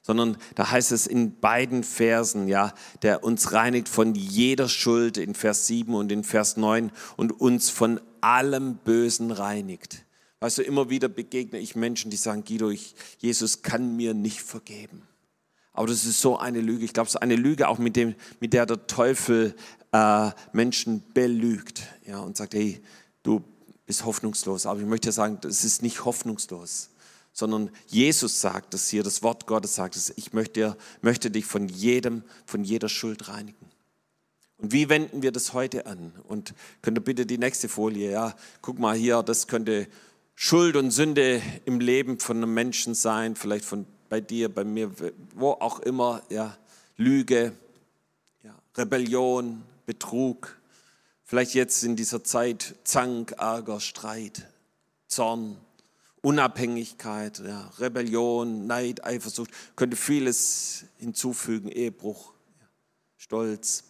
sondern 0.07 0.37
da 0.55 0.71
heißt 0.71 0.93
es 0.93 1.05
in 1.05 1.37
beiden 1.37 1.83
Versen, 1.83 2.47
ja, 2.47 2.73
der 3.01 3.25
uns 3.25 3.51
reinigt 3.51 3.89
von 3.89 4.15
jeder 4.15 4.69
Schuld 4.69 5.17
in 5.17 5.35
Vers 5.35 5.67
7 5.67 5.93
und 5.93 6.13
in 6.13 6.23
Vers 6.23 6.55
9 6.55 6.91
und 7.17 7.41
uns 7.41 7.69
von 7.69 7.99
allem 8.21 8.75
Bösen 8.77 9.31
reinigt. 9.31 10.05
Weißt 10.39 10.59
du, 10.59 10.61
immer 10.61 10.89
wieder 10.89 11.09
begegne 11.09 11.59
ich 11.59 11.75
Menschen, 11.75 12.09
die 12.09 12.15
sagen, 12.15 12.45
Guido, 12.45 12.69
ich, 12.69 12.95
Jesus 13.17 13.63
kann 13.63 13.97
mir 13.97 14.13
nicht 14.13 14.41
vergeben. 14.41 15.01
Aber 15.73 15.87
das 15.87 16.05
ist 16.05 16.21
so 16.21 16.37
eine 16.37 16.61
Lüge. 16.61 16.85
Ich 16.85 16.93
glaube, 16.93 17.07
es 17.07 17.15
ist 17.15 17.21
eine 17.21 17.35
Lüge 17.35 17.67
auch 17.67 17.77
mit, 17.77 17.97
dem, 17.97 18.15
mit 18.39 18.53
der 18.53 18.65
der 18.65 18.87
Teufel 18.87 19.55
äh, 19.91 20.31
Menschen 20.53 21.03
belügt 21.13 21.83
ja, 22.05 22.19
und 22.19 22.37
sagt, 22.37 22.53
hey, 22.53 22.81
du 23.23 23.43
bist 23.85 24.05
hoffnungslos. 24.05 24.67
Aber 24.67 24.79
ich 24.79 24.85
möchte 24.85 25.11
sagen, 25.11 25.39
das 25.41 25.65
ist 25.65 25.81
nicht 25.81 26.05
hoffnungslos 26.05 26.91
sondern 27.37 27.69
Jesus 27.85 28.41
sagt 28.41 28.73
es 28.73 28.89
hier, 28.89 29.03
das 29.03 29.21
Wort 29.21 29.45
Gottes 29.45 29.75
sagt 29.75 29.95
es, 29.95 30.11
ich 30.15 30.33
möchte, 30.33 30.75
möchte 31.01 31.29
dich 31.29 31.45
von 31.45 31.69
jedem, 31.69 32.23
von 32.47 32.63
jeder 32.63 32.89
Schuld 32.89 33.27
reinigen. 33.27 33.69
Und 34.57 34.71
wie 34.71 34.89
wenden 34.89 35.21
wir 35.21 35.31
das 35.31 35.53
heute 35.53 35.85
an? 35.85 36.13
Und 36.27 36.55
könnt 36.81 36.97
ihr 36.97 37.03
bitte 37.03 37.27
die 37.27 37.37
nächste 37.37 37.69
Folie, 37.69 38.09
ja, 38.09 38.35
guck 38.63 38.79
mal 38.79 38.95
hier, 38.97 39.21
das 39.21 39.45
könnte 39.45 39.87
Schuld 40.33 40.75
und 40.75 40.89
Sünde 40.89 41.39
im 41.65 41.79
Leben 41.79 42.19
von 42.19 42.37
einem 42.37 42.55
Menschen 42.55 42.95
sein, 42.95 43.35
vielleicht 43.35 43.65
von 43.65 43.85
bei 44.09 44.19
dir, 44.19 44.49
bei 44.49 44.63
mir, 44.63 44.91
wo 45.35 45.51
auch 45.51 45.79
immer, 45.81 46.23
ja, 46.29 46.57
Lüge, 46.95 47.51
ja, 48.41 48.55
Rebellion, 48.75 49.61
Betrug, 49.85 50.57
vielleicht 51.23 51.53
jetzt 51.53 51.83
in 51.83 51.95
dieser 51.95 52.23
Zeit 52.23 52.73
Zank, 52.83 53.33
Ärger, 53.37 53.79
Streit, 53.79 54.47
Zorn, 55.07 55.57
Unabhängigkeit, 56.27 57.39
ja, 57.39 57.71
Rebellion, 57.79 58.67
Neid, 58.67 59.05
Eifersucht, 59.05 59.49
könnte 59.77 59.95
vieles 59.95 60.83
hinzufügen, 60.97 61.69
Ehebruch, 61.69 62.33
Stolz. 63.15 63.85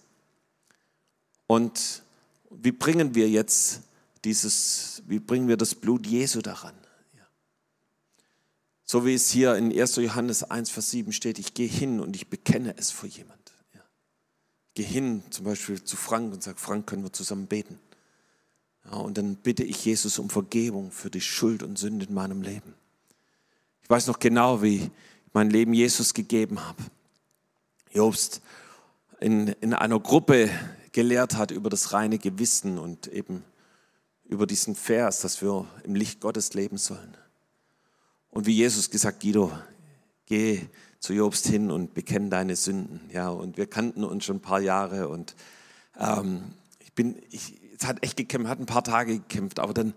Und 1.48 2.04
wie 2.52 2.72
bringen 2.72 3.16
wir 3.16 3.28
jetzt 3.28 3.82
dieses, 4.24 5.02
wie 5.08 5.18
bringen 5.18 5.48
wir 5.48 5.58
das 5.58 5.74
Blut 5.74 6.06
Jesu 6.06 6.44
daran? 6.44 6.76
So 8.84 9.04
wie 9.04 9.16
es 9.16 9.32
hier 9.32 9.56
in 9.56 9.76
1. 9.76 9.96
Johannes 9.96 10.44
1, 10.44 10.70
Vers 10.70 10.92
7 10.92 11.12
steht, 11.14 11.40
ich 11.40 11.56
gehe 11.56 11.68
hin 11.68 12.00
und 12.00 12.16
ich 12.16 12.30
bekenne 12.30 12.76
es 12.78 12.92
vor 12.92 13.10
jemand. 13.10 13.52
Ich 14.68 14.74
gehe 14.76 14.86
hin 14.86 15.24
zum 15.32 15.46
Beispiel 15.46 15.84
zu 15.84 15.98
Frank 15.98 16.32
und 16.32 16.44
sage, 16.44 16.60
Frank, 16.60 16.86
können 16.86 17.02
wir 17.02 17.12
zusammen 17.12 17.48
beten? 17.48 17.80
Und 18.92 19.18
dann 19.18 19.36
bitte 19.36 19.64
ich 19.64 19.84
Jesus 19.84 20.20
um 20.20 20.30
Vergebung 20.30 20.92
für 20.92 21.10
die 21.10 21.22
Schuld 21.22 21.64
und 21.64 21.78
Sünde 21.78 22.06
in 22.06 22.14
meinem 22.14 22.42
Leben. 22.42 22.74
Ich 23.84 23.90
weiß 23.90 24.08
noch 24.08 24.20
genau, 24.20 24.62
wie 24.62 24.78
ich 24.78 24.92
mein 25.34 25.50
Leben 25.50 25.74
Jesus 25.74 26.14
gegeben 26.14 26.66
habe. 26.66 26.84
Jobst 27.92 28.42
in, 29.20 29.48
in 29.62 29.74
einer 29.74 30.00
Gruppe 30.00 30.50
gelehrt 30.92 31.36
hat 31.36 31.52
über 31.52 31.70
das 31.70 31.94
reine 31.94 32.18
Gewissen 32.18 32.78
und 32.78 33.08
eben 33.08 33.44
über 34.26 34.46
diesen 34.46 34.76
Vers, 34.76 35.22
dass 35.22 35.42
wir 35.42 35.68
im 35.84 35.96
Licht 35.96 36.22
Gottes 36.22 36.54
leben 36.54 36.78
sollen. 36.78 37.16
Und 38.30 38.46
wie 38.46 38.54
Jesus 38.54 38.90
gesagt, 38.90 39.22
Guido, 39.22 39.52
geh 40.26 40.68
zu 41.00 41.14
Jobst 41.14 41.48
hin 41.48 41.72
und 41.72 41.94
bekenn 41.94 42.30
deine 42.30 42.56
Sünden. 42.56 43.02
Ja, 43.12 43.30
und 43.30 43.58
wir 43.58 43.68
kannten 43.68 44.04
uns 44.04 44.26
schon 44.26 44.38
ein 44.38 44.42
paar 44.42 44.60
Jahre 44.60 45.08
und 45.08 45.36
ähm, 46.00 46.54
ich 46.80 46.94
bin, 46.94 47.22
ich, 47.30 47.60
es 47.80 47.86
hat 47.86 48.04
echt 48.04 48.18
gekämpft, 48.18 48.50
hat 48.50 48.60
ein 48.60 48.66
paar 48.66 48.84
Tage 48.84 49.20
gekämpft, 49.20 49.60
aber 49.60 49.74
dann 49.74 49.94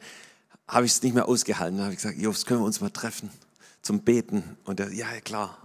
habe 0.68 0.86
ich 0.86 0.92
es 0.92 1.02
nicht 1.02 1.14
mehr 1.14 1.28
ausgehalten. 1.28 1.78
Dann 1.78 1.86
habe 1.86 1.94
ich 1.94 2.00
gesagt, 2.00 2.18
Jobs, 2.18 2.46
können 2.46 2.60
wir 2.60 2.66
uns 2.66 2.80
mal 2.80 2.90
treffen 2.90 3.30
zum 3.82 4.00
Beten? 4.02 4.56
Und 4.64 4.80
er, 4.80 4.92
ja, 4.92 5.20
klar. 5.20 5.56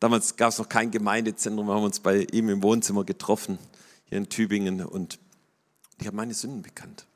Damals 0.00 0.36
gab 0.36 0.50
es 0.50 0.58
noch 0.58 0.68
kein 0.68 0.90
Gemeindezentrum, 0.90 1.66
wir 1.66 1.74
haben 1.74 1.84
uns 1.84 2.00
bei 2.00 2.26
ihm 2.32 2.48
im 2.48 2.62
Wohnzimmer 2.62 3.04
getroffen, 3.04 3.58
hier 4.06 4.18
in 4.18 4.28
Tübingen, 4.28 4.84
und 4.84 5.18
ich 5.98 6.06
habe 6.06 6.16
meine 6.16 6.34
Sünden 6.34 6.62
bekannt. 6.62 7.06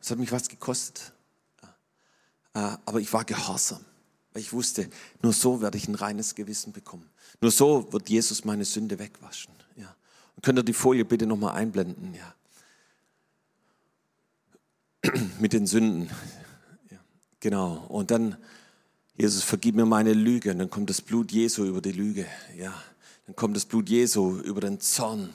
Es 0.00 0.10
hat 0.10 0.18
mich 0.18 0.32
was 0.32 0.48
gekostet. 0.48 1.12
Äh, 2.52 2.76
aber 2.84 2.98
ich 2.98 3.12
war 3.12 3.24
gehorsam, 3.24 3.84
weil 4.32 4.42
ich 4.42 4.52
wusste, 4.52 4.90
nur 5.22 5.32
so 5.32 5.62
werde 5.62 5.78
ich 5.78 5.86
ein 5.86 5.94
reines 5.94 6.34
Gewissen 6.34 6.72
bekommen. 6.72 7.08
Nur 7.40 7.52
so 7.52 7.90
wird 7.92 8.10
Jesus 8.10 8.44
meine 8.44 8.64
Sünde 8.64 8.98
wegwaschen. 8.98 9.54
Ja. 9.76 9.94
Und 10.34 10.42
könnt 10.42 10.58
ihr 10.58 10.64
die 10.64 10.72
Folie 10.72 11.04
bitte 11.04 11.26
nochmal 11.26 11.54
einblenden? 11.54 12.12
Ja 12.12 12.34
mit 15.40 15.52
den 15.52 15.66
Sünden. 15.66 16.10
Ja, 16.90 16.98
genau. 17.40 17.84
Und 17.88 18.10
dann, 18.10 18.36
Jesus, 19.16 19.42
vergib 19.42 19.74
mir 19.74 19.86
meine 19.86 20.12
Lüge. 20.12 20.52
Und 20.52 20.58
dann 20.58 20.70
kommt 20.70 20.90
das 20.90 21.00
Blut 21.00 21.32
Jesu 21.32 21.64
über 21.64 21.80
die 21.80 21.92
Lüge. 21.92 22.26
Ja, 22.58 22.74
dann 23.26 23.36
kommt 23.36 23.56
das 23.56 23.64
Blut 23.64 23.88
Jesu 23.88 24.38
über 24.40 24.60
den 24.60 24.80
Zorn. 24.80 25.30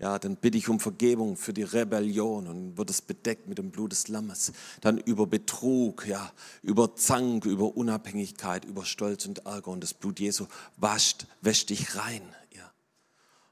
Ja, 0.00 0.18
dann 0.18 0.36
bitte 0.36 0.58
ich 0.58 0.68
um 0.68 0.80
Vergebung 0.80 1.36
für 1.36 1.52
die 1.52 1.62
Rebellion 1.62 2.48
und 2.48 2.76
wird 2.76 2.90
es 2.90 3.00
bedeckt 3.00 3.46
mit 3.46 3.58
dem 3.58 3.70
Blut 3.70 3.92
des 3.92 4.08
Lammes. 4.08 4.52
Dann 4.80 4.98
über 4.98 5.26
Betrug, 5.26 6.06
ja, 6.08 6.32
über 6.62 6.96
Zank, 6.96 7.44
über 7.44 7.76
Unabhängigkeit, 7.76 8.64
über 8.64 8.84
Stolz 8.84 9.24
und 9.26 9.46
Ärger 9.46 9.70
und 9.70 9.80
das 9.80 9.94
Blut 9.94 10.18
Jesu 10.18 10.46
wascht, 10.76 11.26
wäscht 11.42 11.70
dich 11.70 11.94
rein. 11.94 12.22
Ja. 12.56 12.72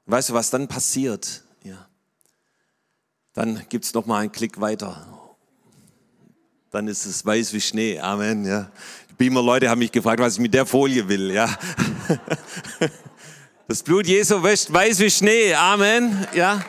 Und 0.05 0.11
weißt 0.11 0.29
du, 0.29 0.33
was 0.33 0.49
dann 0.49 0.67
passiert? 0.67 1.43
Ja. 1.63 1.87
Dann 3.31 3.63
gibt 3.69 3.85
es 3.85 3.93
noch 3.93 4.05
mal 4.05 4.19
einen 4.19 4.31
Klick 4.33 4.59
weiter 4.59 5.22
dann 6.73 6.87
ist 6.87 7.05
es 7.05 7.23
weiß 7.23 7.53
wie 7.53 7.61
Schnee. 7.61 7.99
Amen. 7.99 8.45
Ja. 8.45 8.71
Beamer-Leute 9.19 9.69
haben 9.69 9.77
mich 9.77 9.91
gefragt, 9.91 10.19
was 10.19 10.33
ich 10.33 10.39
mit 10.39 10.55
der 10.55 10.65
Folie 10.65 11.07
will. 11.07 11.31
Ja. 11.31 11.49
Das 13.65 13.81
Blut 13.81 14.05
Jesu 14.05 14.43
wäscht 14.43 14.73
weiß 14.73 14.99
wie 14.99 15.09
Schnee. 15.09 15.53
Amen. 15.53 16.27
Ja. 16.35 16.63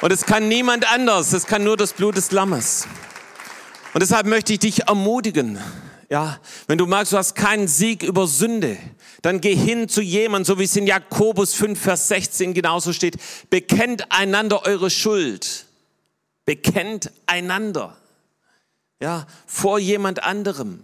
Und 0.00 0.12
es 0.12 0.26
kann 0.26 0.48
niemand 0.48 0.90
anders. 0.92 1.32
Es 1.32 1.46
kann 1.46 1.62
nur 1.62 1.76
das 1.76 1.92
Blut 1.92 2.16
des 2.16 2.32
Lammes. 2.32 2.88
Und 3.94 4.02
deshalb 4.02 4.26
möchte 4.26 4.52
ich 4.52 4.58
dich 4.58 4.88
ermutigen. 4.88 5.58
Ja, 6.10 6.40
wenn 6.66 6.78
du 6.78 6.86
magst, 6.86 7.12
du 7.12 7.16
hast 7.16 7.36
keinen 7.36 7.68
Sieg 7.68 8.02
über 8.02 8.26
Sünde, 8.26 8.76
dann 9.22 9.40
geh 9.40 9.54
hin 9.54 9.88
zu 9.88 10.02
jemandem, 10.02 10.44
so 10.46 10.58
wie 10.58 10.64
es 10.64 10.74
in 10.74 10.88
Jakobus 10.88 11.54
5, 11.54 11.80
Vers 11.80 12.08
16 12.08 12.54
genauso 12.54 12.92
steht. 12.92 13.16
Bekennt 13.48 14.10
einander 14.10 14.66
eure 14.66 14.90
Schuld. 14.90 15.66
Bekennt 16.44 17.12
einander 17.26 17.96
ja, 19.00 19.26
vor 19.46 19.78
jemand 19.78 20.22
anderem 20.22 20.82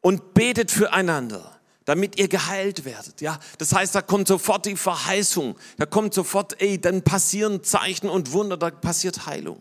und 0.00 0.34
betet 0.34 0.70
füreinander, 0.70 1.58
damit 1.84 2.18
ihr 2.18 2.28
geheilt 2.28 2.84
werdet. 2.84 3.20
Ja, 3.20 3.38
das 3.58 3.74
heißt, 3.74 3.94
da 3.94 4.02
kommt 4.02 4.28
sofort 4.28 4.66
die 4.66 4.76
Verheißung, 4.76 5.56
da 5.78 5.86
kommt 5.86 6.14
sofort, 6.14 6.60
ey, 6.60 6.80
dann 6.80 7.02
passieren 7.02 7.64
Zeichen 7.64 8.08
und 8.08 8.32
Wunder, 8.32 8.56
da 8.56 8.70
passiert 8.70 9.26
Heilung. 9.26 9.60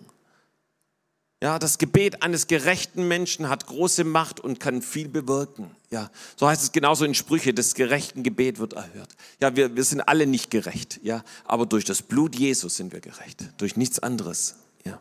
Ja, 1.42 1.60
das 1.60 1.78
Gebet 1.78 2.24
eines 2.24 2.48
gerechten 2.48 3.08
Menschen 3.08 3.48
hat 3.48 3.68
große 3.68 4.04
Macht 4.04 4.40
und 4.40 4.60
kann 4.60 4.82
viel 4.82 5.08
bewirken. 5.08 5.70
Ja, 5.92 6.10
so 6.36 6.48
heißt 6.48 6.64
es 6.64 6.72
genauso 6.72 7.06
in 7.06 7.14
Sprüche, 7.14 7.54
das 7.54 7.76
gerechten 7.76 8.24
Gebet 8.24 8.58
wird 8.58 8.74
erhört. 8.74 9.10
Ja, 9.40 9.56
wir, 9.56 9.76
wir 9.76 9.84
sind 9.84 10.02
alle 10.02 10.26
nicht 10.26 10.50
gerecht, 10.50 11.00
ja, 11.04 11.24
aber 11.46 11.68
durch 11.68 11.86
das 11.86 12.02
Blut 12.02 12.36
Jesus 12.36 12.78
sind 12.78 12.92
wir 12.92 13.02
gerecht, 13.02 13.46
durch 13.58 13.78
nichts 13.78 14.00
anderes. 14.00 14.56
Ja. 14.84 15.00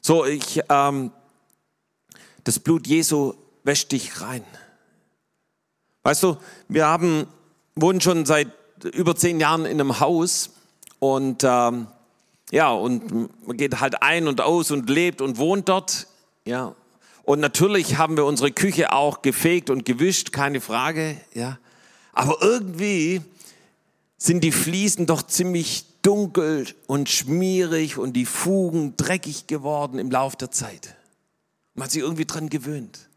So, 0.00 0.24
ich 0.24 0.62
ähm, 0.70 1.12
das 2.44 2.58
Blut 2.58 2.86
Jesu 2.86 3.34
wäscht 3.64 3.92
dich 3.92 4.20
rein. 4.20 4.44
Weißt 6.02 6.22
du, 6.22 6.36
wir 6.68 6.86
haben, 6.86 7.26
wohnen 7.74 8.00
schon 8.00 8.24
seit 8.24 8.48
über 8.84 9.14
zehn 9.14 9.40
Jahren 9.40 9.66
in 9.66 9.80
einem 9.80 10.00
Haus 10.00 10.50
und 10.98 11.44
ähm, 11.44 11.86
ja, 12.50 12.70
und 12.70 13.46
man 13.46 13.56
geht 13.56 13.80
halt 13.80 14.02
ein 14.02 14.26
und 14.26 14.40
aus 14.40 14.70
und 14.70 14.88
lebt 14.90 15.20
und 15.20 15.38
wohnt 15.38 15.68
dort. 15.68 16.06
Ja. 16.44 16.74
Und 17.22 17.40
natürlich 17.40 17.98
haben 17.98 18.16
wir 18.16 18.24
unsere 18.24 18.50
Küche 18.50 18.92
auch 18.92 19.22
gefegt 19.22 19.70
und 19.70 19.84
gewischt, 19.84 20.32
keine 20.32 20.60
Frage. 20.60 21.16
Ja. 21.34 21.58
Aber 22.12 22.38
irgendwie 22.40 23.20
sind 24.16 24.42
die 24.42 24.52
Fliesen 24.52 25.06
doch 25.06 25.22
ziemlich 25.22 25.84
dunkel 26.02 26.66
und 26.86 27.08
schmierig 27.08 27.98
und 27.98 28.14
die 28.14 28.26
Fugen 28.26 28.96
dreckig 28.96 29.46
geworden 29.46 29.98
im 29.98 30.10
Laufe 30.10 30.36
der 30.38 30.50
Zeit. 30.50 30.96
Man 31.74 31.84
hat 31.84 31.92
sich 31.92 32.02
irgendwie 32.02 32.26
dran 32.26 32.48
gewöhnt. 32.48 33.10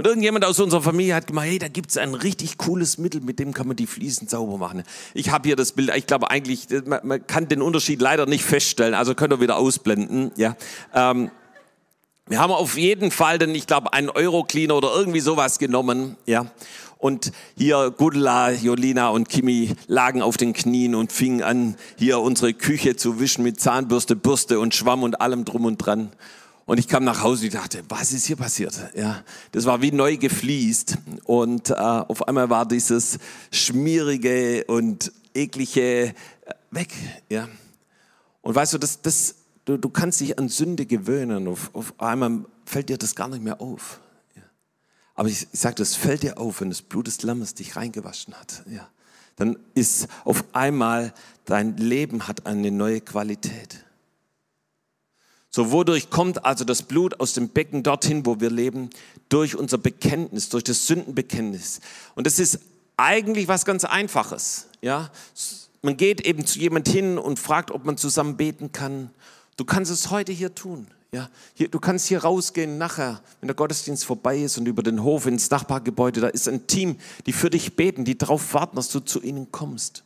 Und 0.00 0.06
irgendjemand 0.06 0.46
aus 0.46 0.58
unserer 0.58 0.80
Familie 0.80 1.14
hat 1.14 1.26
gemeint, 1.26 1.50
hey, 1.50 1.58
da 1.58 1.68
gibt 1.68 1.90
es 1.90 1.98
ein 1.98 2.14
richtig 2.14 2.56
cooles 2.56 2.96
Mittel, 2.96 3.20
mit 3.20 3.38
dem 3.38 3.52
kann 3.52 3.66
man 3.66 3.76
die 3.76 3.86
Fliesen 3.86 4.28
sauber 4.28 4.56
machen. 4.56 4.82
Ich 5.12 5.30
habe 5.30 5.46
hier 5.46 5.56
das 5.56 5.72
Bild, 5.72 5.94
ich 5.94 6.06
glaube 6.06 6.30
eigentlich, 6.30 6.68
man, 6.86 7.06
man, 7.06 7.26
kann 7.26 7.48
den 7.48 7.60
Unterschied 7.60 8.00
leider 8.00 8.24
nicht 8.24 8.42
feststellen, 8.42 8.94
also 8.94 9.14
könnt 9.14 9.34
ihr 9.34 9.42
wieder 9.42 9.58
ausblenden. 9.58 10.32
Ja. 10.36 10.56
Ähm, 10.94 11.30
wir 12.28 12.40
haben 12.40 12.50
auf 12.50 12.78
jeden 12.78 13.10
Fall 13.10 13.38
denn 13.38 13.54
ich 13.54 13.66
glaube, 13.66 13.92
einen 13.92 14.08
Euro-Cleaner 14.08 14.74
oder 14.74 14.88
irgendwie 14.94 15.20
sowas 15.20 15.58
genommen. 15.58 16.16
Ja. 16.24 16.46
Und 16.96 17.32
hier 17.56 17.90
Gudla, 17.90 18.52
Jolina 18.52 19.08
und 19.08 19.28
Kimi 19.28 19.74
lagen 19.86 20.22
auf 20.22 20.36
den 20.36 20.54
Knien 20.54 20.94
und 20.94 21.12
fingen 21.12 21.42
an, 21.42 21.76
hier 21.98 22.20
unsere 22.20 22.54
Küche 22.54 22.96
zu 22.96 23.20
wischen 23.20 23.42
mit 23.42 23.60
Zahnbürste, 23.60 24.16
Bürste 24.16 24.60
und 24.60 24.74
Schwamm 24.74 25.02
und 25.02 25.20
allem 25.20 25.44
drum 25.44 25.66
und 25.66 25.76
dran. 25.76 26.10
Und 26.70 26.78
ich 26.78 26.86
kam 26.86 27.02
nach 27.02 27.20
Hause 27.24 27.46
und 27.46 27.54
dachte, 27.54 27.82
was 27.88 28.12
ist 28.12 28.26
hier 28.26 28.36
passiert? 28.36 28.78
Ja, 28.94 29.24
das 29.50 29.64
war 29.64 29.82
wie 29.82 29.90
neu 29.90 30.16
gefliest. 30.16 30.98
Und 31.24 31.70
äh, 31.70 31.74
auf 31.74 32.28
einmal 32.28 32.48
war 32.48 32.64
dieses 32.64 33.18
schmierige 33.50 34.62
und 34.66 35.10
eklige 35.34 35.80
äh, 35.80 36.14
weg. 36.70 36.92
Ja. 37.28 37.48
Und 38.40 38.54
weißt 38.54 38.74
du, 38.74 38.78
das, 38.78 39.02
das, 39.02 39.34
du, 39.64 39.78
du 39.78 39.88
kannst 39.88 40.20
dich 40.20 40.38
an 40.38 40.48
Sünde 40.48 40.86
gewöhnen. 40.86 41.48
Auf, 41.48 41.70
auf 41.72 41.92
einmal 41.98 42.44
fällt 42.66 42.88
dir 42.88 42.98
das 42.98 43.16
gar 43.16 43.26
nicht 43.26 43.42
mehr 43.42 43.60
auf. 43.60 43.98
Ja. 44.36 44.42
Aber 45.16 45.26
ich, 45.26 45.48
ich 45.50 45.58
sage, 45.58 45.74
das 45.74 45.96
fällt 45.96 46.22
dir 46.22 46.38
auf, 46.38 46.60
wenn 46.60 46.70
das 46.70 46.82
Blut 46.82 47.08
des 47.08 47.20
Lammes 47.24 47.54
dich 47.54 47.74
reingewaschen 47.74 48.34
hat. 48.34 48.62
Ja. 48.70 48.88
Dann 49.34 49.58
ist 49.74 50.06
auf 50.24 50.44
einmal 50.52 51.14
dein 51.46 51.76
Leben 51.78 52.28
hat 52.28 52.46
eine 52.46 52.70
neue 52.70 53.00
Qualität. 53.00 53.84
So, 55.50 55.72
wodurch 55.72 56.10
kommt 56.10 56.44
also 56.44 56.64
das 56.64 56.82
Blut 56.82 57.18
aus 57.18 57.32
dem 57.32 57.48
Becken 57.48 57.82
dorthin, 57.82 58.24
wo 58.24 58.40
wir 58.40 58.50
leben? 58.50 58.90
Durch 59.28 59.56
unser 59.56 59.78
Bekenntnis, 59.78 60.48
durch 60.48 60.62
das 60.62 60.86
Sündenbekenntnis. 60.86 61.80
Und 62.14 62.26
das 62.26 62.38
ist 62.38 62.60
eigentlich 62.96 63.48
was 63.48 63.64
ganz 63.64 63.84
Einfaches. 63.84 64.68
Ja, 64.80 65.10
man 65.82 65.96
geht 65.96 66.20
eben 66.20 66.46
zu 66.46 66.58
jemand 66.58 66.88
hin 66.88 67.18
und 67.18 67.38
fragt, 67.38 67.72
ob 67.72 67.84
man 67.84 67.96
zusammen 67.96 68.36
beten 68.36 68.70
kann. 68.70 69.10
Du 69.56 69.64
kannst 69.64 69.90
es 69.90 70.10
heute 70.10 70.30
hier 70.30 70.54
tun. 70.54 70.86
Ja, 71.12 71.28
hier, 71.54 71.68
du 71.68 71.80
kannst 71.80 72.06
hier 72.06 72.22
rausgehen 72.22 72.78
nachher, 72.78 73.20
wenn 73.40 73.48
der 73.48 73.56
Gottesdienst 73.56 74.04
vorbei 74.04 74.38
ist 74.38 74.56
und 74.58 74.66
über 74.66 74.84
den 74.84 75.02
Hof 75.02 75.26
ins 75.26 75.50
Nachbargebäude, 75.50 76.20
da 76.20 76.28
ist 76.28 76.46
ein 76.46 76.68
Team, 76.68 76.98
die 77.26 77.32
für 77.32 77.50
dich 77.50 77.74
beten, 77.74 78.04
die 78.04 78.16
darauf 78.16 78.54
warten, 78.54 78.76
dass 78.76 78.90
du 78.90 79.00
zu 79.00 79.20
ihnen 79.20 79.50
kommst. 79.50 80.04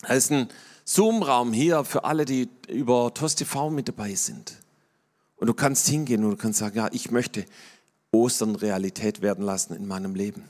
Da 0.00 0.14
ist 0.14 0.32
ein 0.32 0.48
Zoom-Raum 0.84 1.52
hier 1.52 1.84
für 1.84 2.04
alle, 2.04 2.24
die 2.24 2.48
über 2.68 3.12
TOS 3.14 3.36
TV 3.36 3.70
mit 3.70 3.88
dabei 3.88 4.14
sind. 4.14 4.58
Und 5.36 5.46
du 5.46 5.54
kannst 5.54 5.88
hingehen 5.88 6.24
und 6.24 6.30
du 6.30 6.36
kannst 6.36 6.58
sagen, 6.58 6.76
ja, 6.76 6.88
ich 6.92 7.10
möchte 7.10 7.44
Ostern 8.12 8.54
Realität 8.56 9.22
werden 9.22 9.44
lassen 9.44 9.74
in 9.74 9.86
meinem 9.86 10.14
Leben. 10.14 10.48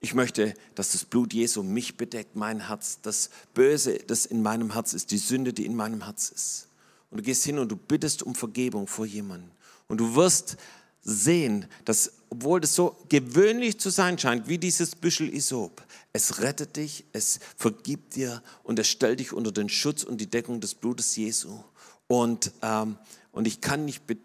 Ich 0.00 0.14
möchte, 0.14 0.54
dass 0.74 0.92
das 0.92 1.04
Blut 1.04 1.32
Jesu 1.32 1.62
mich 1.62 1.96
bedeckt, 1.96 2.36
mein 2.36 2.68
Herz, 2.68 3.00
das 3.02 3.30
Böse, 3.54 3.98
das 4.06 4.26
in 4.26 4.42
meinem 4.42 4.72
Herz 4.72 4.92
ist, 4.92 5.10
die 5.10 5.18
Sünde, 5.18 5.52
die 5.52 5.66
in 5.66 5.74
meinem 5.74 6.04
Herz 6.04 6.28
ist. 6.28 6.68
Und 7.10 7.18
du 7.18 7.24
gehst 7.24 7.44
hin 7.44 7.58
und 7.58 7.68
du 7.68 7.76
bittest 7.76 8.22
um 8.22 8.34
Vergebung 8.34 8.86
vor 8.86 9.06
jemandem. 9.06 9.50
Und 9.88 9.98
du 9.98 10.14
wirst 10.14 10.56
sehen, 11.02 11.66
dass, 11.84 12.12
obwohl 12.28 12.60
das 12.60 12.74
so 12.74 12.96
gewöhnlich 13.08 13.80
zu 13.80 13.90
sein 13.90 14.18
scheint, 14.18 14.48
wie 14.48 14.58
dieses 14.58 14.94
Büschel 14.94 15.34
Isop, 15.34 15.82
es 16.12 16.40
rettet 16.40 16.76
dich, 16.76 17.04
es 17.12 17.40
vergibt 17.56 18.16
dir 18.16 18.42
und 18.62 18.78
es 18.78 18.88
stellt 18.88 19.20
dich 19.20 19.32
unter 19.32 19.52
den 19.52 19.68
Schutz 19.68 20.02
und 20.02 20.20
die 20.20 20.28
Deckung 20.28 20.60
des 20.60 20.74
Blutes 20.74 21.16
Jesu. 21.16 21.62
Und, 22.06 22.52
ähm, 22.62 22.96
und 23.32 23.46
ich 23.46 23.60
kann 23.60 23.84
nicht 23.84 24.06
be 24.06 24.16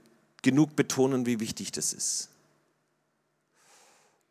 genug 0.41 0.75
betonen, 0.75 1.25
wie 1.25 1.39
wichtig 1.39 1.71
das 1.71 1.93
ist. 1.93 2.27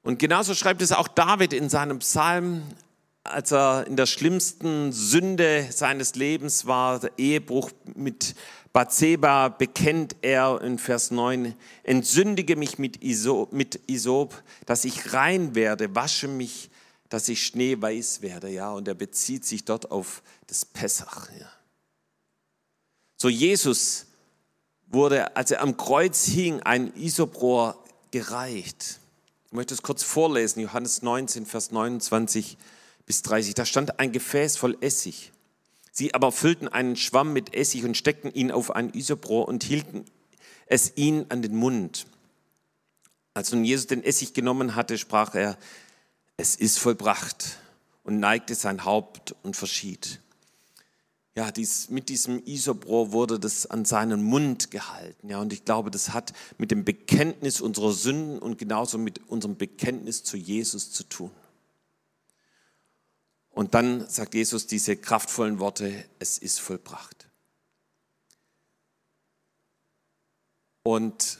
Und 0.02 0.18
genauso 0.18 0.54
schreibt 0.54 0.82
es 0.82 0.92
auch 0.92 1.08
David 1.08 1.54
in 1.54 1.70
seinem 1.70 2.00
Psalm, 2.00 2.64
als 3.24 3.50
er 3.50 3.86
in 3.86 3.96
der 3.96 4.04
schlimmsten 4.04 4.92
Sünde 4.92 5.68
seines 5.70 6.14
Lebens 6.14 6.66
war, 6.66 7.00
der 7.00 7.12
Ehebruch 7.16 7.70
mit 7.94 8.34
Bathseba, 8.74 9.48
bekennt 9.48 10.16
er 10.22 10.60
in 10.60 10.78
Vers 10.78 11.12
9, 11.12 11.54
entsündige 11.82 12.56
mich 12.56 12.78
mit 12.78 13.02
Isop, 13.02 13.52
mit 13.52 13.80
Isop, 13.86 14.42
dass 14.66 14.84
ich 14.84 15.14
rein 15.14 15.54
werde, 15.54 15.94
wasche 15.94 16.28
mich 16.28 16.68
dass 17.12 17.28
ich 17.28 17.44
schneeweiß 17.44 18.22
werde, 18.22 18.48
ja, 18.48 18.72
und 18.72 18.88
er 18.88 18.94
bezieht 18.94 19.44
sich 19.44 19.66
dort 19.66 19.90
auf 19.90 20.22
das 20.46 20.64
Pessach, 20.64 21.28
ja. 21.38 21.52
So 23.18 23.28
Jesus 23.28 24.06
wurde, 24.86 25.36
als 25.36 25.50
er 25.50 25.60
am 25.60 25.76
Kreuz 25.76 26.24
hing, 26.24 26.60
ein 26.60 26.96
Isoprohr 26.96 27.82
gereicht. 28.10 28.98
Ich 29.46 29.52
möchte 29.52 29.74
es 29.74 29.82
kurz 29.82 30.02
vorlesen, 30.02 30.60
Johannes 30.60 31.02
19, 31.02 31.44
Vers 31.44 31.70
29 31.70 32.56
bis 33.04 33.22
30. 33.22 33.54
Da 33.54 33.66
stand 33.66 34.00
ein 34.00 34.12
Gefäß 34.12 34.56
voll 34.56 34.78
Essig. 34.80 35.32
Sie 35.92 36.14
aber 36.14 36.32
füllten 36.32 36.66
einen 36.66 36.96
Schwamm 36.96 37.34
mit 37.34 37.54
Essig 37.54 37.84
und 37.84 37.96
steckten 37.96 38.32
ihn 38.32 38.50
auf 38.50 38.70
ein 38.70 38.94
Isoprohr 38.94 39.46
und 39.48 39.64
hielten 39.64 40.06
es 40.66 40.96
ihn 40.96 41.26
an 41.28 41.42
den 41.42 41.54
Mund. 41.54 42.06
Als 43.34 43.52
nun 43.52 43.64
Jesus 43.64 43.86
den 43.86 44.02
Essig 44.02 44.32
genommen 44.32 44.74
hatte, 44.74 44.96
sprach 44.96 45.34
er, 45.34 45.58
es 46.42 46.56
ist 46.56 46.80
vollbracht 46.80 47.56
und 48.02 48.18
neigte 48.18 48.56
sein 48.56 48.84
Haupt 48.84 49.32
und 49.44 49.56
verschied. 49.56 50.18
Ja, 51.36 51.52
dies, 51.52 51.88
mit 51.88 52.08
diesem 52.08 52.44
Isobrohr 52.44 53.12
wurde 53.12 53.38
das 53.38 53.66
an 53.66 53.84
seinen 53.84 54.24
Mund 54.24 54.72
gehalten. 54.72 55.28
Ja, 55.28 55.40
und 55.40 55.52
ich 55.52 55.64
glaube, 55.64 55.92
das 55.92 56.12
hat 56.12 56.32
mit 56.58 56.72
dem 56.72 56.84
Bekenntnis 56.84 57.60
unserer 57.60 57.92
Sünden 57.92 58.40
und 58.40 58.58
genauso 58.58 58.98
mit 58.98 59.20
unserem 59.28 59.56
Bekenntnis 59.56 60.24
zu 60.24 60.36
Jesus 60.36 60.90
zu 60.90 61.04
tun. 61.04 61.30
Und 63.50 63.74
dann 63.74 64.08
sagt 64.08 64.34
Jesus 64.34 64.66
diese 64.66 64.96
kraftvollen 64.96 65.60
Worte, 65.60 66.04
es 66.18 66.38
ist 66.38 66.58
vollbracht. 66.58 67.28
Und 70.82 71.38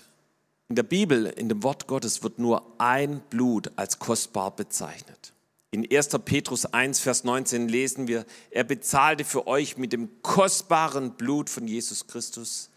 in 0.69 0.77
der 0.77 0.83
Bibel, 0.83 1.27
in 1.27 1.49
dem 1.49 1.63
Wort 1.63 1.87
Gottes, 1.87 2.23
wird 2.23 2.39
nur 2.39 2.75
ein 2.79 3.21
Blut 3.31 3.71
als 3.77 3.99
kostbar 3.99 4.55
bezeichnet. 4.57 5.33
In 5.71 5.91
1. 5.91 6.09
Petrus 6.25 6.67
1, 6.67 7.01
Vers 7.01 7.25
19 7.25 7.69
lesen 7.69 8.07
wir, 8.07 8.27
er 8.51 8.65
bezahlte 8.65 9.25
für 9.25 9.47
euch 9.47 9.77
mit 9.77 9.93
dem 9.93 10.23
kostbaren 10.23 11.13
Blut 11.13 11.49
von 11.49 11.67
Jesus 11.67 12.07
Christus, 12.07 12.71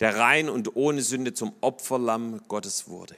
der 0.00 0.16
rein 0.16 0.48
und 0.48 0.76
ohne 0.76 1.02
Sünde 1.02 1.34
zum 1.34 1.52
Opferlamm 1.60 2.40
Gottes 2.46 2.88
wurde. 2.88 3.16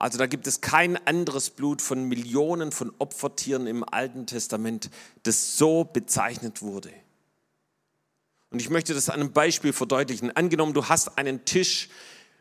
Also 0.00 0.16
da 0.16 0.26
gibt 0.26 0.46
es 0.46 0.62
kein 0.62 0.96
anderes 1.06 1.50
Blut 1.50 1.82
von 1.82 2.04
Millionen 2.04 2.72
von 2.72 2.90
Opfertieren 2.98 3.66
im 3.66 3.84
Alten 3.86 4.26
Testament, 4.26 4.90
das 5.24 5.58
so 5.58 5.84
bezeichnet 5.84 6.62
wurde. 6.62 6.90
Und 8.48 8.62
ich 8.62 8.70
möchte 8.70 8.94
das 8.94 9.10
an 9.10 9.20
einem 9.20 9.32
Beispiel 9.32 9.74
verdeutlichen. 9.74 10.34
Angenommen, 10.34 10.72
du 10.72 10.88
hast 10.88 11.18
einen 11.18 11.44
Tisch 11.44 11.90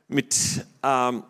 mit 0.10 0.66
ähm, 0.84 1.24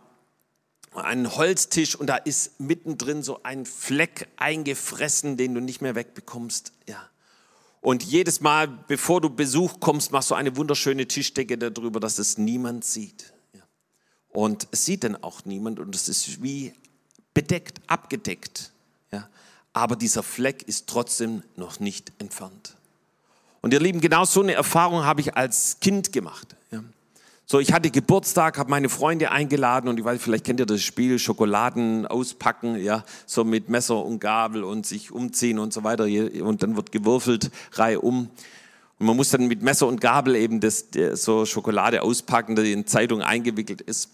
einem 0.94 1.36
Holztisch 1.36 1.96
und 1.96 2.08
da 2.08 2.16
ist 2.16 2.60
mittendrin 2.60 3.22
so 3.22 3.44
ein 3.44 3.66
Fleck 3.66 4.28
eingefressen, 4.38 5.38
den 5.38 5.54
du 5.54 5.62
nicht 5.62 5.82
mehr 5.82 5.96
wegbekommst. 5.96 6.74
Ja. 6.88 7.10
Und 7.82 8.04
jedes 8.04 8.42
Mal, 8.42 8.68
bevor 8.68 9.22
du 9.22 9.30
Besuch 9.30 9.80
kommst, 9.80 10.12
machst 10.12 10.32
du 10.32 10.36
eine 10.36 10.58
wunderschöne 10.58 11.08
Tischdecke 11.08 11.58
darüber, 11.58 12.00
dass 12.00 12.20
es 12.20 12.38
niemand 12.38 12.84
sieht. 12.84 13.34
Ja. 13.54 13.62
Und 14.30 14.68
es 14.72 14.86
sieht 14.86 15.04
dann 15.04 15.16
auch 15.24 15.46
niemand 15.46 15.80
und 15.80 15.94
es 15.94 16.10
ist 16.10 16.42
wie 16.42 16.74
bedeckt, 17.34 17.80
abgedeckt. 17.88 18.72
Ja. 19.12 19.30
Aber 19.74 19.96
dieser 19.96 20.24
Fleck 20.24 20.64
ist 20.64 20.88
trotzdem 20.88 21.44
noch 21.56 21.80
nicht 21.80 22.12
entfernt. 22.20 22.76
Und 23.62 23.74
ihr 23.74 23.80
Lieben, 23.80 24.02
genau 24.02 24.26
so 24.26 24.42
eine 24.42 24.54
Erfahrung 24.54 25.04
habe 25.04 25.22
ich 25.22 25.36
als 25.36 25.80
Kind 25.80 26.14
gemacht. 26.14 26.56
So, 27.52 27.60
ich 27.60 27.74
hatte 27.74 27.90
Geburtstag, 27.90 28.60
habe 28.60 28.70
meine 28.70 28.90
Freunde 28.90 29.32
eingeladen 29.32 29.90
und 29.90 29.98
ich 29.98 30.06
weiß, 30.06 30.22
vielleicht 30.22 30.46
kennt 30.46 30.60
ihr 30.60 30.68
das 30.68 30.84
Spiel, 30.84 31.18
Schokoladen 31.18 32.06
auspacken, 32.06 32.76
ja, 32.76 33.04
so 33.26 33.44
mit 33.44 33.70
Messer 33.70 34.06
und 34.06 34.20
Gabel 34.20 34.64
und 34.64 34.86
sich 34.86 35.10
umziehen 35.10 35.58
und 35.58 35.74
so 35.74 35.84
weiter 35.84 36.04
und 36.04 36.62
dann 36.62 36.76
wird 36.76 36.92
gewürfelt, 36.92 37.50
Reihe 37.72 38.02
um. 38.02 38.30
Und 39.00 39.06
man 39.08 39.16
muss 39.16 39.30
dann 39.30 39.48
mit 39.48 39.64
Messer 39.64 39.88
und 39.88 40.00
Gabel 40.00 40.36
eben 40.36 40.60
das, 40.60 40.90
so 41.14 41.48
Schokolade 41.48 42.04
auspacken, 42.04 42.56
die 42.56 42.72
in 42.72 42.86
Zeitung 42.86 43.24
eingewickelt 43.24 43.82
ist. 43.82 44.12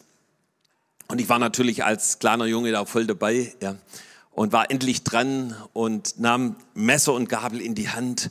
Und 1.10 1.19
ich 1.19 1.28
war 1.28 1.38
natürlich 1.38 1.84
als 1.84 2.19
kleiner 2.19 2.45
Junge 2.45 2.71
da 2.71 2.86
voll 2.86 3.06
dabei, 3.06 3.54
ja, 3.62 3.76
und 4.32 4.54
war 4.54 4.71
endlich 4.71 5.04
dran 5.04 5.58
und 5.74 6.17
nahm 6.21 6.56
Messer 6.74 7.12
und 7.12 7.28
Gabel 7.28 7.60
in 7.60 7.76
die 7.76 7.89
Hand 7.89 8.30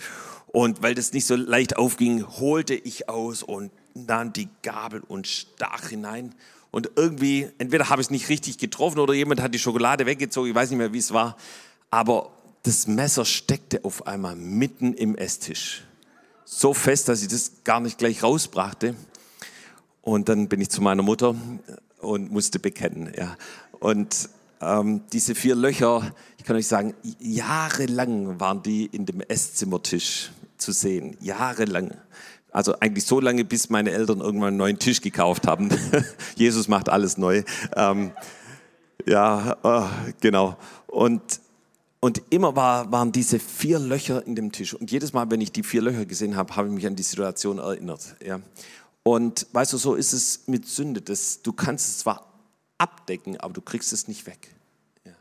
Und 0.54 0.84
weil 0.84 0.94
das 0.94 1.12
nicht 1.12 1.26
so 1.26 1.34
leicht 1.34 1.76
aufging, 1.76 2.24
holte 2.38 2.74
ich 2.74 3.08
aus 3.08 3.42
und 3.42 3.72
nahm 3.94 4.32
die 4.32 4.48
Gabel 4.62 5.02
und 5.06 5.26
stach 5.26 5.88
hinein. 5.88 6.34
Und 6.70 6.90
irgendwie, 6.96 7.48
entweder 7.58 7.88
habe 7.88 8.02
ich 8.02 8.08
es 8.08 8.10
nicht 8.10 8.28
richtig 8.28 8.58
getroffen 8.58 8.98
oder 8.98 9.14
jemand 9.14 9.40
hat 9.40 9.54
die 9.54 9.58
Schokolade 9.58 10.06
weggezogen, 10.06 10.50
ich 10.50 10.54
weiß 10.54 10.70
nicht 10.70 10.78
mehr, 10.78 10.92
wie 10.92 10.98
es 10.98 11.12
war. 11.12 11.36
Aber 11.90 12.32
das 12.64 12.86
Messer 12.86 13.24
steckte 13.24 13.84
auf 13.84 14.06
einmal 14.06 14.34
mitten 14.34 14.94
im 14.94 15.16
Esstisch. 15.16 15.84
So 16.44 16.74
fest, 16.74 17.08
dass 17.08 17.22
ich 17.22 17.28
das 17.28 17.62
gar 17.62 17.80
nicht 17.80 17.98
gleich 17.98 18.22
rausbrachte. 18.22 18.96
Und 20.02 20.28
dann 20.28 20.48
bin 20.48 20.60
ich 20.60 20.70
zu 20.70 20.82
meiner 20.82 21.02
Mutter 21.02 21.34
und 22.00 22.30
musste 22.30 22.58
bekennen. 22.58 23.12
Ja. 23.16 23.36
Und 23.78 24.28
ähm, 24.60 25.02
diese 25.12 25.34
vier 25.34 25.54
Löcher, 25.54 26.12
ich 26.38 26.44
kann 26.44 26.56
euch 26.56 26.66
sagen, 26.66 26.94
jahrelang 27.20 28.40
waren 28.40 28.62
die 28.62 28.86
in 28.86 29.06
dem 29.06 29.20
Esszimmertisch 29.20 30.30
zu 30.58 30.72
sehen. 30.72 31.16
Jahrelang. 31.20 31.96
Also 32.54 32.78
eigentlich 32.78 33.04
so 33.04 33.18
lange, 33.18 33.44
bis 33.44 33.68
meine 33.68 33.90
Eltern 33.90 34.20
irgendwann 34.20 34.48
einen 34.48 34.58
neuen 34.58 34.78
Tisch 34.78 35.00
gekauft 35.00 35.48
haben. 35.48 35.70
Jesus 36.36 36.68
macht 36.68 36.88
alles 36.88 37.18
neu. 37.18 37.42
Ähm, 37.74 38.12
ja, 39.06 39.56
oh, 39.64 39.88
genau. 40.20 40.56
Und, 40.86 41.40
und 41.98 42.22
immer 42.30 42.54
war, 42.54 42.92
waren 42.92 43.10
diese 43.10 43.40
vier 43.40 43.80
Löcher 43.80 44.24
in 44.24 44.36
dem 44.36 44.52
Tisch. 44.52 44.72
Und 44.72 44.92
jedes 44.92 45.12
Mal, 45.12 45.28
wenn 45.32 45.40
ich 45.40 45.50
die 45.50 45.64
vier 45.64 45.82
Löcher 45.82 46.06
gesehen 46.06 46.36
habe, 46.36 46.54
habe 46.54 46.68
ich 46.68 46.74
mich 46.74 46.86
an 46.86 46.94
die 46.94 47.02
Situation 47.02 47.58
erinnert. 47.58 48.14
Ja. 48.24 48.40
Und 49.02 49.48
weißt 49.50 49.72
du, 49.72 49.76
so 49.76 49.96
ist 49.96 50.12
es 50.12 50.46
mit 50.46 50.68
Sünde. 50.68 51.02
Das, 51.02 51.42
du 51.42 51.52
kannst 51.52 51.88
es 51.88 51.98
zwar 51.98 52.32
abdecken, 52.78 53.36
aber 53.40 53.52
du 53.52 53.62
kriegst 53.62 53.92
es 53.92 54.06
nicht 54.06 54.28
weg. 54.28 54.54
Ja. 55.04 55.14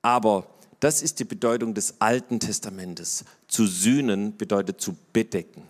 Aber 0.00 0.46
das 0.80 1.02
ist 1.02 1.20
die 1.20 1.24
Bedeutung 1.24 1.74
des 1.74 2.00
Alten 2.00 2.40
Testamentes. 2.40 3.26
Zu 3.46 3.66
sühnen 3.66 4.38
bedeutet 4.38 4.80
zu 4.80 4.96
bedecken. 5.12 5.64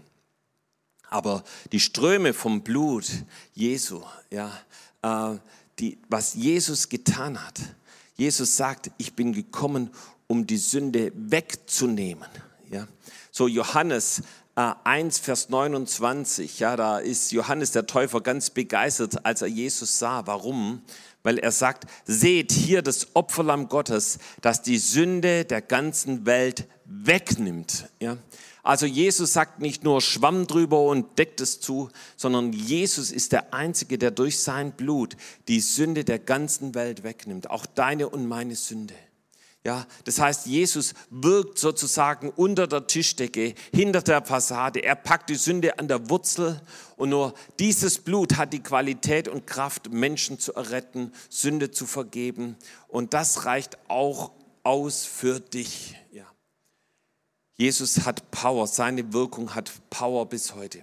Aber 1.11 1.45
die 1.73 1.81
Ströme 1.81 2.33
vom 2.33 2.63
Blut 2.63 3.07
Jesu, 3.53 4.03
ja, 4.31 4.51
äh, 5.03 5.39
die, 5.79 5.99
was 6.09 6.35
Jesus 6.35 6.89
getan 6.89 7.45
hat. 7.45 7.61
Jesus 8.17 8.57
sagt, 8.57 8.91
ich 8.99 9.15
bin 9.15 9.33
gekommen, 9.33 9.91
um 10.27 10.47
die 10.47 10.59
Sünde 10.59 11.11
wegzunehmen. 11.15 12.29
Ja. 12.71 12.87
So 13.33 13.49
Johannes 13.49 14.23
äh, 14.57 14.73
1, 14.85 15.19
Vers 15.19 15.49
29, 15.49 16.61
ja, 16.61 16.77
da 16.77 16.99
ist 16.99 17.33
Johannes 17.33 17.73
der 17.73 17.87
Täufer 17.87 18.21
ganz 18.21 18.51
begeistert, 18.51 19.25
als 19.25 19.43
er 19.43 19.49
Jesus 19.49 19.99
sah. 19.99 20.27
Warum? 20.27 20.83
Weil 21.23 21.39
er 21.39 21.53
sagt, 21.53 21.87
seht 22.05 22.53
hier 22.53 22.83
das 22.83 23.09
Opferlamm 23.15 23.69
Gottes, 23.69 24.19
das 24.41 24.63
die 24.63 24.79
Sünde 24.79 25.45
der 25.45 25.63
ganzen 25.63 26.27
Welt 26.27 26.67
wegnimmt. 26.85 27.89
Ja. 28.01 28.17
Also 28.71 28.87
Jesus 28.87 29.33
sagt 29.33 29.59
nicht 29.59 29.83
nur 29.83 30.01
Schwamm 30.01 30.47
drüber 30.47 30.85
und 30.85 31.19
deckt 31.19 31.41
es 31.41 31.59
zu, 31.59 31.89
sondern 32.17 32.53
Jesus 32.53 33.11
ist 33.11 33.33
der 33.33 33.53
Einzige, 33.53 33.99
der 33.99 34.13
durch 34.13 34.39
sein 34.39 34.71
Blut 34.71 35.17
die 35.49 35.59
Sünde 35.59 36.05
der 36.05 36.21
ganzen 36.21 36.77
Welt 36.77 37.03
wegnimmt, 37.03 37.51
auch 37.51 37.67
deine 37.67 38.09
und 38.09 38.29
meine 38.29 38.55
Sünde. 38.55 38.95
Ja, 39.65 39.89
das 40.05 40.21
heißt, 40.21 40.47
Jesus 40.47 40.95
wirkt 41.11 41.59
sozusagen 41.59 42.31
unter 42.31 42.69
der 42.69 42.87
Tischdecke, 42.87 43.57
hinter 43.75 44.03
der 44.03 44.25
Fassade. 44.25 44.85
Er 44.85 44.95
packt 44.95 45.31
die 45.31 45.35
Sünde 45.35 45.77
an 45.81 45.89
der 45.89 46.09
Wurzel 46.09 46.61
und 46.95 47.09
nur 47.09 47.35
dieses 47.59 47.99
Blut 47.99 48.37
hat 48.37 48.53
die 48.53 48.63
Qualität 48.63 49.27
und 49.27 49.49
Kraft, 49.49 49.91
Menschen 49.91 50.39
zu 50.39 50.55
erretten, 50.55 51.11
Sünde 51.29 51.73
zu 51.73 51.87
vergeben. 51.87 52.55
Und 52.87 53.15
das 53.15 53.47
reicht 53.47 53.79
auch 53.89 54.31
aus 54.63 55.05
für 55.07 55.41
dich. 55.41 55.97
Jesus 57.61 58.07
hat 58.07 58.31
Power, 58.31 58.67
seine 58.67 59.13
Wirkung 59.13 59.55
hat 59.55 59.71
Power 59.91 60.25
bis 60.25 60.55
heute. 60.55 60.83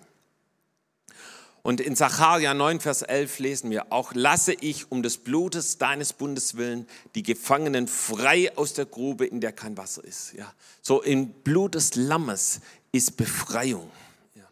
Und 1.63 1.81
in 1.81 1.95
Sacharja 1.95 2.53
9, 2.53 2.79
Vers 2.81 3.01
11 3.01 3.39
lesen 3.39 3.71
wir, 3.71 3.91
auch 3.91 4.13
lasse 4.13 4.53
ich 4.53 4.91
um 4.91 5.01
des 5.01 5.17
Blutes 5.17 5.79
deines 5.79 6.13
Bundes 6.13 6.55
willen 6.55 6.85
die 7.15 7.23
Gefangenen 7.23 7.87
frei 7.87 8.55
aus 8.55 8.73
der 8.73 8.85
Grube, 8.85 9.25
in 9.25 9.41
der 9.41 9.53
kein 9.53 9.75
Wasser 9.75 10.03
ist. 10.03 10.33
Ja. 10.33 10.53
So 10.83 11.01
im 11.01 11.29
Blut 11.29 11.73
des 11.73 11.95
Lammes 11.95 12.59
ist 12.91 13.17
Befreiung. 13.17 13.89
Ja. 14.35 14.47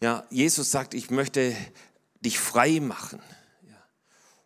ja, 0.00 0.24
Jesus 0.30 0.70
sagt, 0.70 0.94
ich 0.94 1.10
möchte 1.10 1.56
dich 2.20 2.38
frei 2.38 2.78
machen. 2.78 3.20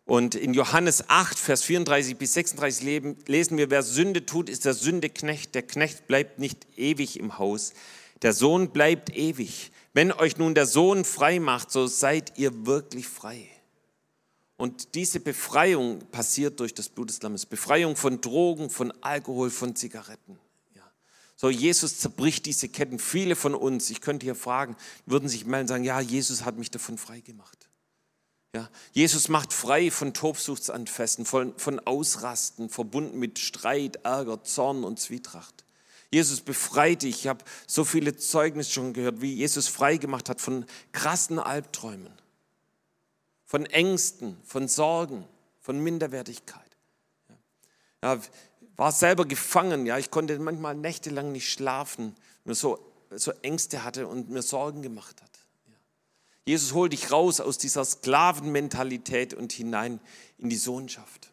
Und 0.05 0.35
in 0.35 0.53
Johannes 0.53 1.09
8, 1.09 1.37
Vers 1.37 1.63
34 1.63 2.15
bis 2.15 2.33
36 2.35 3.25
lesen 3.27 3.57
wir, 3.57 3.71
wer 3.71 3.81
Sünde 3.81 4.25
tut, 4.25 4.49
ist 4.49 4.65
der 4.65 4.75
Sündeknecht. 4.75 5.55
Der 5.55 5.63
Knecht 5.63 6.07
bleibt 6.07 6.37
nicht 6.37 6.67
ewig 6.77 7.19
im 7.19 7.39
Haus. 7.39 7.73
Der 8.21 8.33
Sohn 8.33 8.69
bleibt 8.69 9.15
ewig. 9.15 9.71
Wenn 9.93 10.11
euch 10.11 10.37
nun 10.37 10.53
der 10.53 10.67
Sohn 10.67 11.05
frei 11.05 11.39
macht, 11.39 11.71
so 11.71 11.87
seid 11.87 12.37
ihr 12.37 12.67
wirklich 12.67 13.07
frei. 13.07 13.49
Und 14.57 14.93
diese 14.93 15.19
Befreiung 15.19 15.99
passiert 16.11 16.59
durch 16.59 16.73
das 16.73 16.87
Blut 16.87 17.09
des 17.09 17.21
Lammes. 17.21 17.45
Befreiung 17.45 17.95
von 17.95 18.21
Drogen, 18.21 18.69
von 18.69 18.93
Alkohol, 19.01 19.49
von 19.49 19.75
Zigaretten. 19.75 20.37
Ja. 20.75 20.83
So, 21.35 21.49
Jesus 21.49 21.97
zerbricht 21.97 22.45
diese 22.45 22.69
Ketten. 22.69 22.99
Viele 22.99 23.35
von 23.35 23.55
uns, 23.55 23.89
ich 23.89 24.01
könnte 24.01 24.25
hier 24.25 24.35
fragen, 24.35 24.77
würden 25.07 25.27
sich 25.27 25.45
melden 25.45 25.63
und 25.63 25.67
sagen, 25.69 25.83
ja, 25.83 25.99
Jesus 25.99 26.45
hat 26.45 26.57
mich 26.57 26.71
davon 26.71 26.97
frei 26.97 27.21
gemacht. 27.21 27.64
Ja, 28.55 28.69
Jesus 28.93 29.27
macht 29.27 29.51
frei 29.51 29.91
von 29.91 30.13
Tobsuchtsanfesten, 30.13 31.25
von, 31.25 31.59
von 31.59 31.81
Ausrasten, 31.81 32.69
verbunden 32.69 33.19
mit 33.19 33.37
Streit, 33.37 33.97
Ärger, 34.05 34.45
Zorn 34.45 34.85
und 34.85 34.97
Zwietracht. 34.97 35.65
Jesus 36.09 36.39
befreit 36.39 37.01
dich. 37.01 37.25
Ich 37.25 37.27
habe 37.27 37.43
so 37.67 37.83
viele 37.83 38.15
Zeugnisse 38.15 38.71
schon 38.71 38.93
gehört, 38.93 39.19
wie 39.19 39.33
Jesus 39.33 39.67
frei 39.67 39.97
gemacht 39.97 40.29
hat 40.29 40.39
von 40.39 40.65
krassen 40.93 41.37
Albträumen, 41.37 42.13
von 43.43 43.65
Ängsten, 43.65 44.37
von 44.45 44.69
Sorgen, 44.69 45.27
von 45.59 45.77
Minderwertigkeit. 45.77 46.77
Ja, 48.01 48.21
war 48.77 48.93
selber 48.93 49.25
gefangen. 49.25 49.85
Ja, 49.85 49.97
ich 49.97 50.11
konnte 50.11 50.39
manchmal 50.39 50.75
nächtelang 50.75 51.33
nicht 51.33 51.51
schlafen, 51.51 52.15
mir 52.45 52.55
so, 52.55 52.79
so 53.11 53.33
Ängste 53.41 53.83
hatte 53.83 54.07
und 54.07 54.29
mir 54.29 54.43
Sorgen 54.43 54.81
gemacht 54.81 55.21
hat. 55.21 55.44
Jesus 56.45 56.73
holt 56.73 56.93
dich 56.93 57.11
raus 57.11 57.39
aus 57.39 57.57
dieser 57.57 57.83
Sklavenmentalität 57.83 59.33
und 59.33 59.51
hinein 59.51 59.99
in 60.37 60.49
die 60.49 60.57
Sohnschaft. 60.57 61.31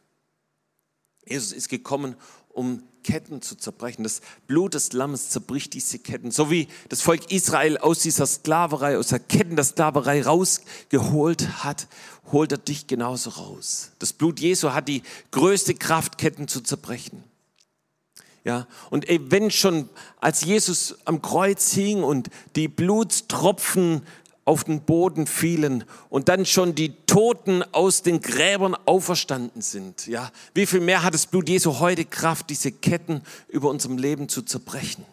Jesus 1.27 1.53
ist 1.53 1.69
gekommen, 1.69 2.17
um 2.49 2.83
Ketten 3.03 3.43
zu 3.43 3.57
zerbrechen. 3.57 4.05
Das 4.05 4.21
Blut 4.47 4.75
des 4.75 4.93
Lammes 4.93 5.31
zerbricht 5.31 5.75
diese 5.75 5.99
Ketten. 5.99 6.31
So 6.31 6.51
wie 6.51 6.69
das 6.89 7.03
Volk 7.03 7.31
Israel 7.31 7.79
aus 7.79 8.01
dieser 8.01 8.27
Sklaverei, 8.27 8.97
aus 8.97 9.09
der 9.09 9.19
Ketten 9.19 9.57
der 9.57 9.65
Sklaverei 9.65 10.23
rausgeholt 10.23 11.65
hat, 11.65 11.89
holt 12.31 12.53
er 12.53 12.59
dich 12.59 12.87
genauso 12.87 13.31
raus. 13.31 13.93
Das 13.99 14.13
Blut 14.13 14.41
Jesu 14.41 14.73
hat 14.73 14.89
die 14.89 15.03
größte 15.31 15.75
Kraft, 15.75 16.19
Ketten 16.19 16.49
zu 16.49 16.61
zerbrechen. 16.61 17.25
Ja, 18.45 18.67
und 18.91 19.07
wenn 19.09 19.53
schon 19.53 19.89
als 20.21 20.43
Jesus 20.43 20.97
am 21.05 21.23
Kreuz 21.23 21.73
hing 21.73 22.03
und 22.03 22.29
die 22.57 22.67
Blutstropfen 22.67 24.03
auf 24.45 24.65
den 24.65 24.83
Boden 24.83 25.27
fielen 25.27 25.85
und 26.09 26.29
dann 26.29 26.47
schon 26.47 26.75
die 26.75 26.95
Toten 27.07 27.63
aus 27.73 28.03
den 28.03 28.21
Gräbern 28.21 28.77
auferstanden 28.87 29.63
sind. 29.63 30.07
Ja, 30.07 30.31
wie 30.55 30.67
viel 30.67 30.81
mehr 30.81 31.03
hat 31.03 31.15
das 31.15 31.27
Blut 31.27 31.49
Jesu 31.49 31.79
heute 31.79 32.05
Kraft, 32.05 32.51
diese 32.51 32.73
Ketten 32.73 33.23
über 33.49 33.71
unserem 33.71 33.99
Leben 33.99 34.29
zu 34.29 34.43
zerbrechen? 34.43 35.05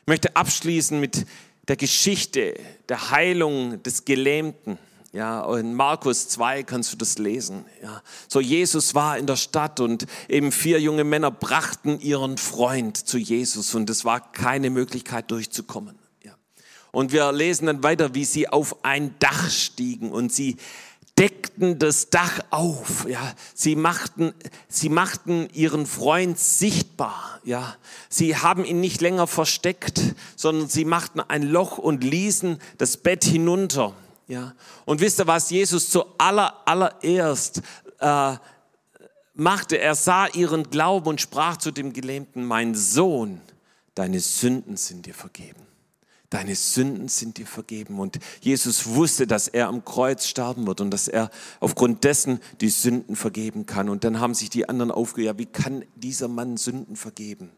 Ich 0.00 0.06
möchte 0.06 0.36
abschließen 0.36 0.98
mit 0.98 1.26
der 1.68 1.76
Geschichte 1.76 2.54
der 2.88 3.10
Heilung 3.10 3.82
des 3.82 4.04
Gelähmten. 4.04 4.78
Ja, 5.12 5.56
in 5.56 5.74
Markus 5.74 6.28
2 6.28 6.62
kannst 6.62 6.92
du 6.92 6.96
das 6.96 7.18
lesen. 7.18 7.64
Ja, 7.82 8.02
so 8.28 8.40
Jesus 8.40 8.94
war 8.94 9.18
in 9.18 9.26
der 9.26 9.36
Stadt 9.36 9.80
und 9.80 10.06
eben 10.28 10.52
vier 10.52 10.80
junge 10.80 11.04
Männer 11.04 11.30
brachten 11.30 11.98
ihren 12.00 12.38
Freund 12.38 12.96
zu 12.96 13.18
Jesus 13.18 13.74
und 13.74 13.88
es 13.90 14.04
war 14.04 14.32
keine 14.32 14.70
Möglichkeit 14.70 15.30
durchzukommen. 15.30 15.98
Und 16.96 17.12
wir 17.12 17.30
lesen 17.30 17.66
dann 17.66 17.82
weiter, 17.82 18.14
wie 18.14 18.24
sie 18.24 18.48
auf 18.48 18.82
ein 18.82 19.14
Dach 19.18 19.50
stiegen 19.50 20.12
und 20.12 20.32
sie 20.32 20.56
deckten 21.18 21.78
das 21.78 22.08
Dach 22.08 22.40
auf. 22.48 23.06
Ja, 23.06 23.34
sie 23.52 23.76
machten, 23.76 24.32
sie 24.66 24.88
machten 24.88 25.50
ihren 25.52 25.84
Freund 25.84 26.38
sichtbar. 26.38 27.38
Ja, 27.44 27.76
sie 28.08 28.38
haben 28.38 28.64
ihn 28.64 28.80
nicht 28.80 29.02
länger 29.02 29.26
versteckt, 29.26 30.00
sondern 30.36 30.70
sie 30.70 30.86
machten 30.86 31.20
ein 31.20 31.42
Loch 31.42 31.76
und 31.76 32.02
ließen 32.02 32.58
das 32.78 32.96
Bett 32.96 33.24
hinunter. 33.24 33.92
Ja, 34.26 34.54
und 34.86 35.02
wisst 35.02 35.20
ihr 35.20 35.26
was? 35.26 35.50
Jesus 35.50 35.90
zuallererst 35.90 36.62
allererst 36.64 37.62
äh, 37.98 38.36
machte. 39.34 39.78
Er 39.78 39.96
sah 39.96 40.28
ihren 40.28 40.70
Glauben 40.70 41.08
und 41.08 41.20
sprach 41.20 41.58
zu 41.58 41.72
dem 41.72 41.92
Gelähmten: 41.92 42.46
Mein 42.46 42.74
Sohn, 42.74 43.42
deine 43.94 44.18
Sünden 44.18 44.78
sind 44.78 45.04
dir 45.04 45.12
vergeben 45.12 45.66
deine 46.30 46.54
Sünden 46.54 47.08
sind 47.08 47.38
dir 47.38 47.46
vergeben. 47.46 47.98
Und 47.98 48.18
Jesus 48.40 48.86
wusste, 48.86 49.26
dass 49.26 49.48
er 49.48 49.68
am 49.68 49.84
Kreuz 49.84 50.26
sterben 50.26 50.66
wird 50.66 50.80
und 50.80 50.90
dass 50.90 51.08
er 51.08 51.30
aufgrund 51.60 52.04
dessen 52.04 52.40
die 52.60 52.70
Sünden 52.70 53.16
vergeben 53.16 53.66
kann. 53.66 53.88
Und 53.88 54.04
dann 54.04 54.20
haben 54.20 54.34
sich 54.34 54.50
die 54.50 54.68
anderen 54.68 54.90
aufgehört, 54.90 55.34
ja, 55.34 55.38
wie 55.38 55.46
kann 55.46 55.84
dieser 55.94 56.28
Mann 56.28 56.56
Sünden 56.56 56.96
vergeben? 56.96 57.50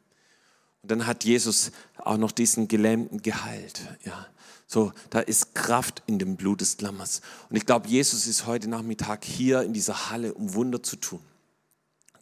Und 0.82 0.90
dann 0.90 1.06
hat 1.06 1.24
Jesus 1.24 1.72
auch 1.98 2.18
noch 2.18 2.32
diesen 2.32 2.68
Gelähmten 2.68 3.22
geheilt. 3.22 3.80
Ja. 4.04 4.26
So, 4.66 4.92
da 5.10 5.20
ist 5.20 5.54
Kraft 5.54 6.02
in 6.06 6.18
dem 6.18 6.36
Blut 6.36 6.60
des 6.60 6.80
Lammers. 6.80 7.22
Und 7.48 7.56
ich 7.56 7.64
glaube, 7.64 7.88
Jesus 7.88 8.26
ist 8.26 8.46
heute 8.46 8.68
Nachmittag 8.68 9.24
hier 9.24 9.62
in 9.62 9.72
dieser 9.72 10.10
Halle, 10.10 10.34
um 10.34 10.54
Wunder 10.54 10.82
zu 10.82 10.96
tun. 10.96 11.20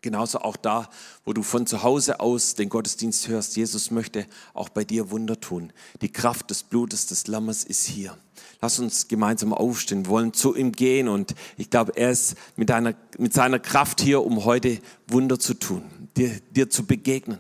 Genauso 0.03 0.39
auch 0.39 0.57
da, 0.57 0.89
wo 1.25 1.33
du 1.33 1.43
von 1.43 1.67
zu 1.67 1.83
Hause 1.83 2.21
aus 2.21 2.55
den 2.55 2.69
Gottesdienst 2.69 3.29
hörst. 3.29 3.57
Jesus 3.57 3.91
möchte 3.91 4.27
auch 4.55 4.69
bei 4.69 4.85
dir 4.85 5.11
Wunder 5.11 5.41
tun. 5.41 5.73
Die 6.01 6.13
Kraft 6.13 6.51
des 6.51 6.63
Blutes 6.63 7.07
des 7.07 7.27
Lammers 7.27 7.65
ist 7.65 7.87
hier. 7.87 8.17
Lass 8.61 8.79
uns 8.79 9.09
gemeinsam 9.09 9.53
aufstehen, 9.53 10.07
wir 10.07 10.11
wollen 10.11 10.33
zu 10.33 10.55
ihm 10.55 10.73
gehen 10.73 11.09
und 11.09 11.35
ich 11.57 11.71
glaube, 11.71 11.93
er 11.97 12.11
ist 12.11 12.37
mit, 12.57 12.71
einer, 12.71 12.95
mit 13.19 13.33
seiner 13.33 13.59
Kraft 13.59 14.01
hier, 14.01 14.25
um 14.25 14.45
heute 14.45 14.79
Wunder 15.09 15.39
zu 15.39 15.55
tun, 15.55 15.83
dir, 16.17 16.41
dir 16.51 16.71
zu 16.71 16.87
begegnen. 16.87 17.39